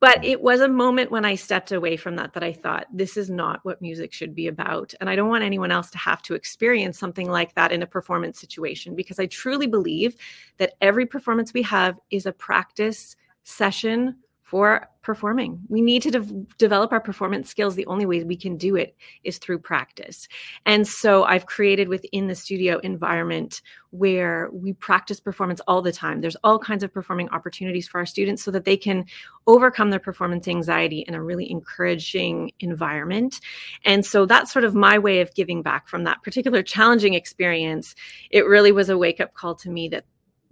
but 0.00 0.22
it 0.24 0.40
was 0.40 0.60
a 0.60 0.68
moment 0.68 1.10
when 1.10 1.24
i 1.24 1.34
stepped 1.34 1.72
away 1.72 1.96
from 1.96 2.16
that 2.16 2.32
that 2.32 2.42
i 2.42 2.52
thought 2.52 2.86
this 2.92 3.16
is 3.16 3.30
not 3.30 3.60
what 3.64 3.80
music 3.82 4.12
should 4.12 4.34
be 4.34 4.46
about. 4.46 4.94
And 5.00 5.08
i 5.08 5.16
don't 5.16 5.28
want 5.28 5.44
anyone 5.44 5.70
else 5.70 5.90
to 5.90 5.98
have 5.98 6.22
to 6.22 6.34
experience 6.34 6.98
something 6.98 7.30
like 7.30 7.54
that 7.54 7.72
in 7.72 7.82
a 7.82 7.86
performance 7.86 8.38
situation 8.38 8.94
because 8.94 9.18
i 9.18 9.26
truly 9.26 9.66
believe 9.66 10.16
that 10.58 10.74
every 10.80 11.06
performance 11.06 11.52
we 11.52 11.62
have 11.62 11.98
is 12.10 12.26
a 12.26 12.32
practice 12.32 13.16
session 13.44 14.16
for 14.46 14.88
performing. 15.02 15.58
We 15.68 15.82
need 15.82 16.02
to 16.02 16.10
de- 16.12 16.46
develop 16.56 16.92
our 16.92 17.00
performance 17.00 17.50
skills. 17.50 17.74
The 17.74 17.86
only 17.86 18.06
way 18.06 18.22
we 18.22 18.36
can 18.36 18.56
do 18.56 18.76
it 18.76 18.94
is 19.24 19.38
through 19.38 19.58
practice. 19.58 20.28
And 20.64 20.86
so 20.86 21.24
I've 21.24 21.46
created 21.46 21.88
within 21.88 22.28
the 22.28 22.34
studio 22.36 22.78
environment 22.78 23.60
where 23.90 24.48
we 24.52 24.72
practice 24.74 25.18
performance 25.18 25.60
all 25.66 25.82
the 25.82 25.90
time. 25.90 26.20
There's 26.20 26.36
all 26.44 26.60
kinds 26.60 26.84
of 26.84 26.94
performing 26.94 27.28
opportunities 27.30 27.88
for 27.88 27.98
our 27.98 28.06
students 28.06 28.40
so 28.44 28.52
that 28.52 28.64
they 28.64 28.76
can 28.76 29.04
overcome 29.48 29.90
their 29.90 29.98
performance 29.98 30.46
anxiety 30.46 31.00
in 31.08 31.14
a 31.14 31.22
really 31.22 31.50
encouraging 31.50 32.52
environment. 32.60 33.40
And 33.84 34.06
so 34.06 34.26
that's 34.26 34.52
sort 34.52 34.64
of 34.64 34.76
my 34.76 34.96
way 34.96 35.22
of 35.22 35.34
giving 35.34 35.60
back 35.60 35.88
from 35.88 36.04
that 36.04 36.22
particular 36.22 36.62
challenging 36.62 37.14
experience. 37.14 37.96
It 38.30 38.46
really 38.46 38.70
was 38.70 38.90
a 38.90 38.98
wake 38.98 39.20
up 39.20 39.34
call 39.34 39.56
to 39.56 39.70
me 39.70 39.88
that 39.88 40.04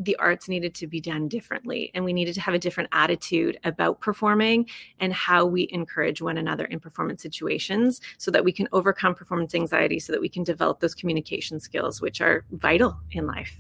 the 0.05 0.17
arts 0.17 0.49
needed 0.49 0.75
to 0.75 0.87
be 0.87 1.01
done 1.01 1.29
differently 1.29 1.91
and 1.95 2.05
we 2.05 2.13
needed 2.13 2.35
to 2.35 2.41
have 2.41 2.55
a 2.55 2.59
different 2.59 2.89
attitude 2.93 3.59
about 3.65 4.01
performing 4.01 4.69
and 5.01 5.13
how 5.13 5.45
we 5.45 5.69
encourage 5.71 6.21
one 6.21 6.39
another 6.39 6.65
in 6.67 6.81
performance 6.81 7.23
situations 7.23 8.01
so 8.19 8.31
that 8.31 8.45
we 8.45 8.53
can 8.53 8.69
overcome 8.73 9.15
performance 9.15 9.55
anxiety 9.55 9.99
so 9.99 10.13
that 10.13 10.21
we 10.21 10.29
can 10.29 10.43
develop 10.43 10.81
those 10.81 10.95
communication 10.95 11.59
skills 11.61 12.01
which 12.01 12.21
are 12.21 12.45
vital 12.53 12.97
in 13.13 13.27
life. 13.27 13.57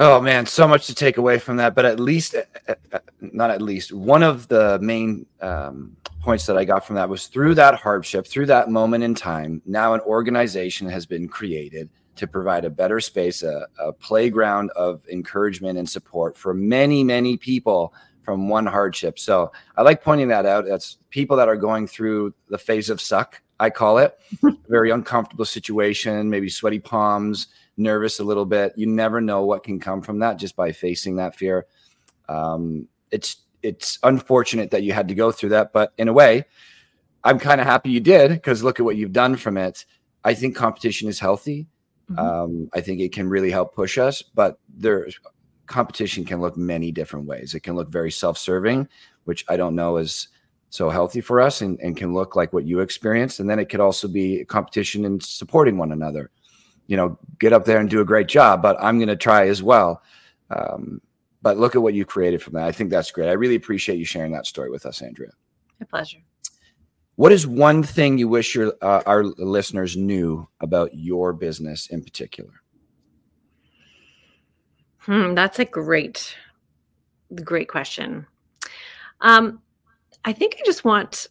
Oh 0.00 0.20
man 0.20 0.46
so 0.46 0.68
much 0.68 0.86
to 0.86 0.94
take 0.94 1.16
away 1.16 1.38
from 1.38 1.56
that 1.56 1.74
but 1.74 1.84
at 1.84 1.98
least 1.98 2.36
uh, 2.36 2.74
uh, 2.92 2.98
not 3.20 3.50
at 3.50 3.60
least 3.60 3.92
one 3.92 4.22
of 4.22 4.46
the 4.46 4.78
main 4.80 5.26
um, 5.40 5.96
points 6.20 6.46
that 6.46 6.56
i 6.56 6.64
got 6.64 6.86
from 6.86 6.94
that 6.94 7.08
was 7.08 7.26
through 7.26 7.54
that 7.56 7.74
hardship 7.74 8.24
through 8.24 8.46
that 8.46 8.70
moment 8.70 9.02
in 9.02 9.12
time 9.12 9.60
now 9.66 9.94
an 9.94 10.00
organization 10.02 10.88
has 10.88 11.04
been 11.04 11.26
created 11.26 11.88
to 12.18 12.26
provide 12.26 12.64
a 12.64 12.70
better 12.70 13.00
space, 13.00 13.42
a, 13.42 13.66
a 13.78 13.92
playground 13.92 14.70
of 14.76 15.06
encouragement 15.08 15.78
and 15.78 15.88
support 15.88 16.36
for 16.36 16.52
many, 16.54 17.02
many 17.02 17.36
people 17.36 17.94
from 18.22 18.48
one 18.48 18.66
hardship. 18.66 19.18
So 19.18 19.50
I 19.76 19.82
like 19.82 20.02
pointing 20.02 20.28
that 20.28 20.44
out. 20.44 20.66
That's 20.66 20.98
people 21.10 21.36
that 21.38 21.48
are 21.48 21.56
going 21.56 21.86
through 21.86 22.34
the 22.48 22.58
phase 22.58 22.90
of 22.90 23.00
suck, 23.00 23.40
I 23.58 23.70
call 23.70 23.98
it, 23.98 24.18
very 24.68 24.90
uncomfortable 24.90 25.46
situation, 25.46 26.28
maybe 26.28 26.50
sweaty 26.50 26.78
palms, 26.78 27.46
nervous 27.78 28.20
a 28.20 28.24
little 28.24 28.44
bit. 28.44 28.74
You 28.76 28.86
never 28.86 29.20
know 29.20 29.44
what 29.44 29.64
can 29.64 29.80
come 29.80 30.02
from 30.02 30.18
that 30.18 30.36
just 30.36 30.56
by 30.56 30.72
facing 30.72 31.16
that 31.16 31.36
fear. 31.36 31.66
Um, 32.28 32.88
it's 33.10 33.38
it's 33.62 33.98
unfortunate 34.02 34.70
that 34.72 34.82
you 34.82 34.92
had 34.92 35.08
to 35.08 35.14
go 35.14 35.32
through 35.32 35.48
that, 35.50 35.72
but 35.72 35.92
in 35.98 36.08
a 36.08 36.12
way, 36.12 36.44
I'm 37.24 37.38
kind 37.38 37.60
of 37.60 37.66
happy 37.66 37.90
you 37.90 38.00
did 38.00 38.30
because 38.30 38.62
look 38.62 38.78
at 38.78 38.84
what 38.84 38.96
you've 38.96 39.12
done 39.12 39.36
from 39.36 39.56
it. 39.56 39.84
I 40.22 40.34
think 40.34 40.54
competition 40.54 41.08
is 41.08 41.18
healthy. 41.18 41.66
Mm-hmm. 42.10 42.18
Um, 42.18 42.70
I 42.74 42.80
think 42.80 43.00
it 43.00 43.12
can 43.12 43.28
really 43.28 43.50
help 43.50 43.74
push 43.74 43.98
us, 43.98 44.22
but 44.22 44.58
there 44.68 45.06
competition 45.66 46.24
can 46.24 46.40
look 46.40 46.56
many 46.56 46.90
different 46.90 47.26
ways. 47.26 47.54
It 47.54 47.60
can 47.60 47.76
look 47.76 47.90
very 47.90 48.10
self-serving, 48.10 48.88
which 49.24 49.44
I 49.48 49.56
don't 49.56 49.74
know 49.74 49.98
is 49.98 50.28
so 50.70 50.90
healthy 50.90 51.20
for 51.20 51.40
us 51.40 51.60
and, 51.60 51.78
and 51.80 51.96
can 51.96 52.14
look 52.14 52.36
like 52.36 52.52
what 52.52 52.66
you 52.66 52.80
experienced. 52.80 53.40
And 53.40 53.48
then 53.48 53.58
it 53.58 53.68
could 53.68 53.80
also 53.80 54.08
be 54.08 54.44
competition 54.46 55.04
in 55.04 55.20
supporting 55.20 55.76
one 55.76 55.92
another. 55.92 56.30
You 56.86 56.96
know, 56.96 57.18
get 57.38 57.52
up 57.52 57.66
there 57.66 57.78
and 57.78 57.90
do 57.90 58.00
a 58.00 58.04
great 58.04 58.28
job, 58.28 58.62
but 58.62 58.76
I'm 58.80 58.98
going 58.98 59.08
to 59.08 59.16
try 59.16 59.46
as 59.46 59.62
well. 59.62 60.02
Um, 60.50 61.02
but 61.42 61.58
look 61.58 61.76
at 61.76 61.82
what 61.82 61.94
you 61.94 62.04
created 62.04 62.42
from 62.42 62.54
that. 62.54 62.66
I 62.66 62.72
think 62.72 62.90
that's 62.90 63.10
great. 63.10 63.28
I 63.28 63.32
really 63.32 63.54
appreciate 63.54 63.98
you 63.98 64.06
sharing 64.06 64.32
that 64.32 64.46
story 64.46 64.70
with 64.70 64.86
us, 64.86 65.02
Andrea. 65.02 65.30
My 65.78 65.86
pleasure. 65.86 66.18
What 67.18 67.32
is 67.32 67.48
one 67.48 67.82
thing 67.82 68.16
you 68.16 68.28
wish 68.28 68.54
your 68.54 68.74
uh, 68.80 69.02
our 69.04 69.24
listeners 69.24 69.96
knew 69.96 70.48
about 70.60 70.94
your 70.94 71.32
business 71.32 71.88
in 71.88 72.00
particular? 72.04 72.52
Hmm, 74.98 75.34
that's 75.34 75.58
a 75.58 75.64
great, 75.64 76.36
great 77.42 77.68
question. 77.68 78.24
Um, 79.20 79.60
I 80.24 80.32
think 80.32 80.58
I 80.60 80.62
just 80.64 80.84
want 80.84 81.26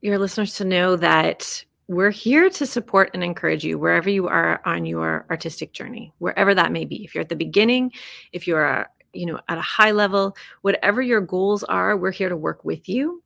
your 0.00 0.18
listeners 0.18 0.56
to 0.56 0.64
know 0.64 0.96
that 0.96 1.64
we're 1.86 2.10
here 2.10 2.50
to 2.50 2.66
support 2.66 3.10
and 3.14 3.22
encourage 3.22 3.62
you 3.62 3.78
wherever 3.78 4.10
you 4.10 4.26
are 4.26 4.60
on 4.64 4.84
your 4.84 5.24
artistic 5.30 5.72
journey, 5.72 6.12
wherever 6.18 6.52
that 6.52 6.72
may 6.72 6.84
be. 6.84 7.04
If 7.04 7.14
you're 7.14 7.22
at 7.22 7.28
the 7.28 7.36
beginning, 7.36 7.92
if 8.32 8.48
you're, 8.48 8.64
a, 8.64 8.88
you 9.12 9.26
know, 9.26 9.38
at 9.48 9.56
a 9.56 9.62
high 9.62 9.92
level, 9.92 10.36
whatever 10.62 11.00
your 11.00 11.20
goals 11.20 11.62
are, 11.62 11.96
we're 11.96 12.10
here 12.10 12.28
to 12.28 12.36
work 12.36 12.64
with 12.64 12.88
you 12.88 13.22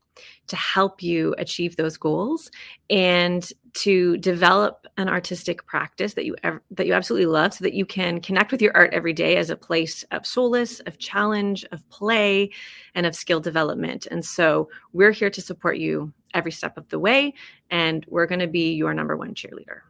to 0.49 0.57
help 0.57 1.03
you 1.03 1.35
achieve 1.39 1.77
those 1.77 1.97
goals 1.97 2.51
and 2.91 3.53
to 3.77 4.17
develop 4.19 4.87
an 4.97 5.09
artistic 5.09 5.67
practice 5.67 6.15
that 6.15 6.25
you 6.25 6.35
ever, 6.43 6.63
that 6.71 6.87
you 6.87 6.95
absolutely 6.95 7.27
love 7.27 7.53
so 7.53 7.63
that 7.63 7.75
you 7.75 7.85
can 7.85 8.21
connect 8.21 8.51
with 8.51 8.63
your 8.63 8.75
art 8.75 8.95
every 8.95 9.13
day 9.13 9.37
as 9.37 9.51
a 9.51 9.57
place 9.57 10.03
of 10.13 10.27
solace 10.27 10.81
of 10.81 10.99
challenge 10.99 11.65
of 11.73 11.87
play 11.91 12.51
and 12.95 13.05
of 13.05 13.15
skill 13.15 13.39
development. 13.41 14.07
And 14.11 14.25
so 14.25 14.71
we're 14.95 15.11
here 15.11 15.29
to 15.29 15.43
support 15.43 15.77
you 15.77 16.13
every 16.33 16.53
step 16.53 16.79
of 16.79 16.89
the 16.89 16.99
way 16.99 17.35
and 17.71 18.05
we're 18.09 18.27
going 18.27 18.41
to 18.41 18.47
be 18.47 18.73
your 18.73 18.95
number 18.95 19.17
one 19.17 19.35
cheerleader. 19.35 19.81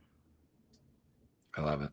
I 1.57 1.63
love 1.63 1.83
it. 1.83 1.91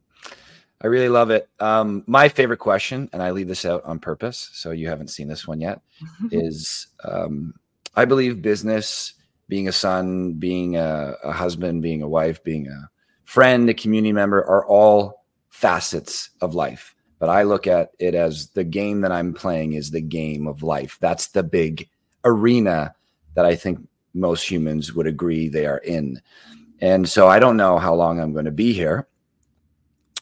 I 0.82 0.88
really 0.88 1.10
love 1.10 1.30
it. 1.30 1.48
Um, 1.60 2.04
my 2.08 2.28
favorite 2.28 2.58
question 2.58 3.08
and 3.13 3.22
i 3.22 3.32
leave 3.32 3.48
this 3.48 3.65
out 3.65 3.84
on 3.86 4.00
purpose 4.00 4.50
so 4.54 4.72
you 4.72 4.89
haven't 4.89 5.10
seen 5.10 5.28
this 5.28 5.48
one 5.48 5.62
yet 5.62 5.82
is 6.32 6.88
um, 7.04 7.54
i 7.95 8.06
believe 8.06 8.41
business 8.41 9.13
being 9.47 9.67
a 9.67 9.71
son, 9.71 10.34
being 10.34 10.77
a, 10.77 11.15
a 11.23 11.32
husband, 11.32 11.82
being 11.82 12.01
a 12.01 12.08
wife, 12.08 12.43
being 12.43 12.67
a 12.67 12.89
friend, 13.23 13.69
a 13.69 13.73
community 13.73 14.12
member 14.12 14.39
are 14.39 14.65
all 14.65 15.25
facets 15.49 16.32
of 16.41 16.56
life. 16.56 16.95
But 17.19 17.29
I 17.29 17.43
look 17.43 17.67
at 17.67 17.91
it 17.99 18.15
as 18.15 18.49
the 18.49 18.63
game 18.63 19.01
that 19.01 19.12
I'm 19.12 19.34
playing 19.34 19.73
is 19.73 19.91
the 19.91 20.01
game 20.01 20.47
of 20.47 20.63
life. 20.63 20.97
That's 20.99 21.27
the 21.27 21.43
big 21.43 21.88
arena 22.25 22.95
that 23.36 23.45
I 23.45 23.56
think 23.56 23.88
most 24.13 24.49
humans 24.49 24.93
would 24.93 25.08
agree 25.08 25.47
they 25.47 25.65
are 25.65 25.77
in. 25.77 26.21
And 26.82 27.08
so 27.08 27.27
I 27.27 27.39
don't 27.39 27.58
know 27.58 27.77
how 27.77 27.93
long 27.93 28.19
I'm 28.19 28.34
going 28.34 28.45
to 28.45 28.51
be 28.51 28.73
here. 28.73 29.08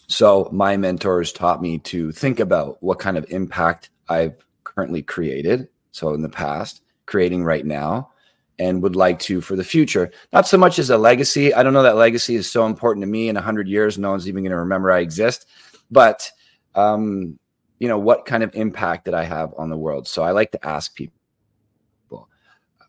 So 0.07 0.49
my 0.51 0.77
mentors 0.77 1.31
taught 1.31 1.61
me 1.61 1.77
to 1.79 2.11
think 2.11 2.39
about 2.39 2.83
what 2.83 2.99
kind 2.99 3.17
of 3.17 3.25
impact 3.29 3.89
I've 4.09 4.45
currently 4.65 5.01
created. 5.01 5.69
So 5.91 6.13
in 6.13 6.21
the 6.21 6.29
past, 6.29 6.81
creating 7.11 7.43
right 7.43 7.65
now, 7.65 8.09
and 8.57 8.81
would 8.81 8.95
like 8.95 9.19
to 9.19 9.41
for 9.41 9.57
the 9.57 9.63
future. 9.65 10.09
Not 10.31 10.47
so 10.47 10.57
much 10.57 10.79
as 10.79 10.89
a 10.89 10.97
legacy. 10.97 11.53
I 11.53 11.61
don't 11.61 11.73
know 11.73 11.83
that 11.83 11.97
legacy 11.97 12.35
is 12.35 12.49
so 12.49 12.65
important 12.65 13.03
to 13.03 13.07
me. 13.07 13.27
In 13.27 13.35
a 13.35 13.41
hundred 13.41 13.67
years, 13.67 13.97
no 13.97 14.11
one's 14.11 14.29
even 14.29 14.43
going 14.43 14.51
to 14.51 14.57
remember 14.57 14.91
I 14.91 14.99
exist. 14.99 15.45
But 15.91 16.31
um, 16.73 17.37
you 17.79 17.89
know, 17.89 17.99
what 17.99 18.25
kind 18.25 18.43
of 18.43 18.55
impact 18.55 19.05
did 19.05 19.13
I 19.13 19.25
have 19.25 19.53
on 19.57 19.69
the 19.69 19.77
world? 19.77 20.07
So 20.07 20.23
I 20.23 20.31
like 20.31 20.51
to 20.53 20.65
ask 20.65 20.95
people, 20.95 22.29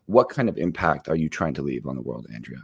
what 0.05 0.29
kind 0.29 0.47
of 0.47 0.57
impact 0.57 1.09
are 1.09 1.15
you 1.15 1.27
trying 1.27 1.53
to 1.55 1.61
leave 1.61 1.85
on 1.85 1.95
the 1.95 2.01
world, 2.01 2.27
Andrea? 2.33 2.63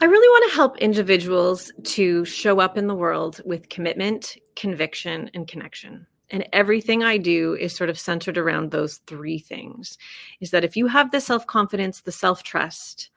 I 0.00 0.04
really 0.04 0.28
want 0.28 0.50
to 0.50 0.56
help 0.56 0.78
individuals 0.78 1.72
to 1.84 2.24
show 2.24 2.60
up 2.60 2.78
in 2.78 2.86
the 2.86 2.94
world 2.94 3.40
with 3.44 3.68
commitment, 3.68 4.36
conviction, 4.54 5.30
and 5.34 5.48
connection 5.48 6.06
and 6.30 6.46
everything 6.52 7.02
i 7.02 7.16
do 7.16 7.54
is 7.54 7.74
sort 7.74 7.90
of 7.90 7.98
centered 7.98 8.38
around 8.38 8.70
those 8.70 8.98
three 9.06 9.38
things 9.38 9.98
is 10.40 10.50
that 10.50 10.64
if 10.64 10.76
you 10.76 10.86
have 10.86 11.10
the 11.10 11.20
self-confidence 11.20 12.00
the 12.00 12.12
self-trust 12.12 13.10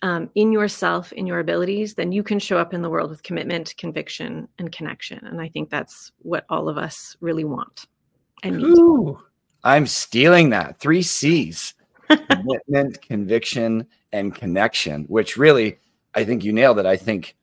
um, 0.00 0.30
in 0.36 0.52
yourself 0.52 1.12
in 1.12 1.26
your 1.26 1.40
abilities 1.40 1.94
then 1.94 2.12
you 2.12 2.22
can 2.22 2.38
show 2.38 2.58
up 2.58 2.72
in 2.72 2.82
the 2.82 2.90
world 2.90 3.10
with 3.10 3.22
commitment 3.22 3.74
conviction 3.76 4.48
and 4.58 4.70
connection. 4.70 5.24
And 5.26 5.40
i 5.40 5.48
think 5.48 5.70
that's 5.70 6.12
what 6.18 6.44
all 6.48 6.68
of 6.68 6.78
us 6.78 7.16
really 7.20 7.44
want 7.44 7.86
and 8.42 8.60
Ooh, 8.62 9.18
i'm 9.64 9.86
stealing 9.86 10.50
that. 10.50 10.78
Three 10.78 11.02
c's 11.02 11.74
commitment 12.08 13.02
conviction 13.08 13.86
and 14.12 14.34
connection 14.34 15.04
which 15.04 15.36
really 15.36 15.78
i 16.14 16.24
think 16.24 16.44
you 16.44 16.52
nailed 16.52 16.78
it. 16.78 16.86
I 16.86 16.96
think 16.96 17.36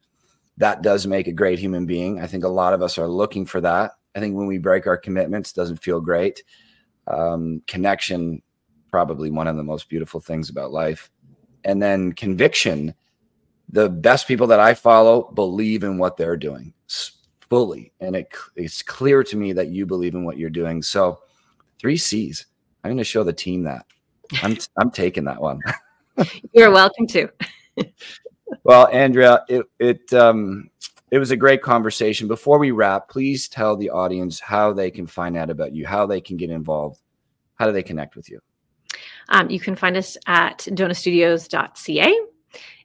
that 0.58 0.82
does 0.82 1.06
make 1.06 1.28
a 1.28 1.34
great 1.34 1.60
human 1.60 1.86
being. 1.86 2.22
I 2.22 2.28
think 2.28 2.46
a 2.46 2.50
lot 2.50 2.74
of 2.74 2.82
us 2.82 2.98
are 2.98 3.10
looking 3.10 3.46
for 3.46 3.60
that 3.60 3.92
I 4.16 4.20
think 4.20 4.36
when 4.36 4.48
we 4.48 4.58
break 4.58 4.88
our 4.88 4.98
commitments, 4.98 5.52
doesn't 5.52 5.84
feel 5.84 6.00
great. 6.00 6.44
Um, 7.08 7.62
connection, 7.68 8.42
probably 8.90 9.30
one 9.30 9.48
of 9.48 9.58
the 9.58 9.64
most 9.64 9.90
beautiful 9.90 10.20
things 10.20 10.50
about 10.50 10.72
life. 10.72 11.12
And 11.66 11.82
then 11.82 12.14
conviction, 12.14 12.96
the 13.70 13.90
best 13.90 14.28
people 14.28 14.48
that 14.48 14.60
I 14.60 14.74
follow 14.74 15.32
believe 15.34 15.84
in 15.84 15.98
what 15.98 16.16
they're 16.16 16.38
doing 16.38 16.74
fully. 17.50 17.92
And 18.00 18.16
it, 18.16 18.34
it's 18.56 18.82
clear 18.82 19.24
to 19.24 19.38
me 19.38 19.54
that 19.54 19.68
you 19.68 19.86
believe 19.86 20.14
in 20.14 20.24
what 20.26 20.38
you're 20.38 20.50
doing. 20.50 20.82
So, 20.82 21.20
three 21.80 21.98
C's. 21.98 22.46
I'm 22.84 22.90
going 22.90 22.98
to 22.98 23.04
show 23.04 23.24
the 23.24 23.34
team 23.34 23.64
that. 23.64 23.86
I'm, 24.44 24.58
I'm 24.78 24.92
taking 24.92 25.26
that 25.26 25.42
one. 25.42 25.60
You're 26.54 26.72
welcome 26.72 27.08
to. 27.08 27.30
well, 28.64 28.88
Andrea, 28.88 29.44
it, 29.50 29.66
it, 29.80 30.14
um, 30.14 30.70
it 31.12 31.20
was 31.20 31.32
a 31.32 31.38
great 31.38 31.62
conversation. 31.62 32.28
Before 32.28 32.58
we 32.58 32.72
wrap, 32.72 33.10
please 33.10 33.48
tell 33.48 33.76
the 33.76 33.90
audience 33.90 34.40
how 34.40 34.74
they 34.74 34.90
can 34.90 35.08
find 35.08 35.38
out 35.38 35.50
about 35.50 35.74
you, 35.74 35.86
how 35.86 36.06
they 36.06 36.20
can 36.20 36.38
get 36.38 36.50
involved, 36.50 37.02
how 37.56 37.66
do 37.66 37.72
they 37.72 37.84
connect 37.84 38.16
with 38.16 38.30
you? 38.30 38.40
Um, 39.30 39.50
you 39.50 39.60
can 39.60 39.76
find 39.76 39.98
us 39.98 40.18
at 40.28 40.60
donaisstudios.ca. 40.60 42.16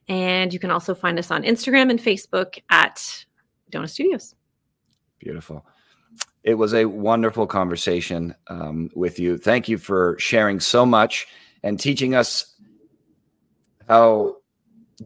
And 0.07 0.53
you 0.53 0.59
can 0.59 0.71
also 0.71 0.93
find 0.93 1.17
us 1.19 1.31
on 1.31 1.43
Instagram 1.43 1.89
and 1.89 1.99
Facebook 1.99 2.59
at 2.69 3.25
Donais 3.71 3.89
Studios. 3.89 4.35
Beautiful. 5.19 5.65
It 6.43 6.55
was 6.55 6.73
a 6.73 6.85
wonderful 6.85 7.45
conversation 7.45 8.35
um, 8.47 8.89
with 8.95 9.19
you. 9.19 9.37
Thank 9.37 9.69
you 9.69 9.77
for 9.77 10.17
sharing 10.19 10.59
so 10.59 10.85
much 10.85 11.27
and 11.63 11.79
teaching 11.79 12.15
us 12.15 12.55
how 13.87 14.37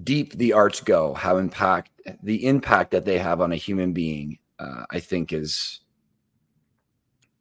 deep 0.04 0.34
the 0.34 0.54
arts 0.54 0.80
go, 0.82 1.14
how 1.14 1.38
impact 1.38 1.92
the 2.24 2.46
impact 2.46 2.92
that 2.92 3.06
they 3.06 3.18
have 3.18 3.42
on 3.42 3.52
a 3.52 3.56
human 3.56 3.94
being, 3.94 4.40
uh, 4.60 4.86
I 4.90 5.00
think 5.00 5.34
is 5.34 5.82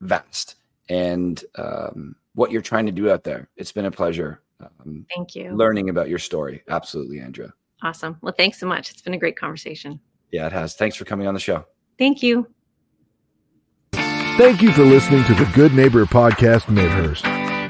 vast. 0.00 0.56
And 0.88 1.42
um, 1.56 2.16
what 2.34 2.50
you're 2.50 2.62
trying 2.62 2.86
to 2.86 2.92
do 2.92 3.10
out 3.10 3.24
there, 3.24 3.48
it's 3.56 3.72
been 3.72 3.86
a 3.86 3.90
pleasure. 3.90 4.42
Um, 4.60 5.06
Thank 5.14 5.34
you. 5.34 5.54
Learning 5.54 5.88
about 5.88 6.08
your 6.08 6.18
story. 6.18 6.62
Absolutely, 6.68 7.20
Andrea. 7.20 7.52
Awesome. 7.82 8.18
Well, 8.22 8.34
thanks 8.36 8.58
so 8.58 8.66
much. 8.66 8.90
It's 8.90 9.02
been 9.02 9.14
a 9.14 9.18
great 9.18 9.36
conversation. 9.36 10.00
Yeah, 10.30 10.46
it 10.46 10.52
has. 10.52 10.74
Thanks 10.74 10.96
for 10.96 11.04
coming 11.04 11.26
on 11.26 11.34
the 11.34 11.40
show. 11.40 11.66
Thank 11.98 12.22
you. 12.22 12.46
Thank 13.92 14.62
you 14.62 14.72
for 14.72 14.84
listening 14.84 15.22
to 15.24 15.34
the 15.34 15.44
Good 15.54 15.74
Neighbor 15.74 16.04
Podcast 16.06 16.68
Midhurst. 16.68 17.24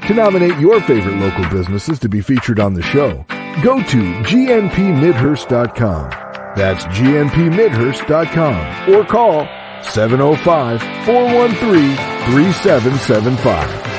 To 0.07 0.13
nominate 0.13 0.59
your 0.59 0.81
favorite 0.81 1.17
local 1.17 1.47
businesses 1.49 1.99
to 1.99 2.09
be 2.09 2.21
featured 2.21 2.59
on 2.59 2.73
the 2.73 2.81
show, 2.81 3.23
go 3.63 3.83
to 3.83 3.97
gnpmidhurst.com. 4.23 6.24
That's 6.55 6.85
gnpmidhurst.com 6.85 8.93
or 8.93 9.05
call 9.05 9.45
705 9.83 10.81
413 11.05 11.95
3775. 12.31 13.94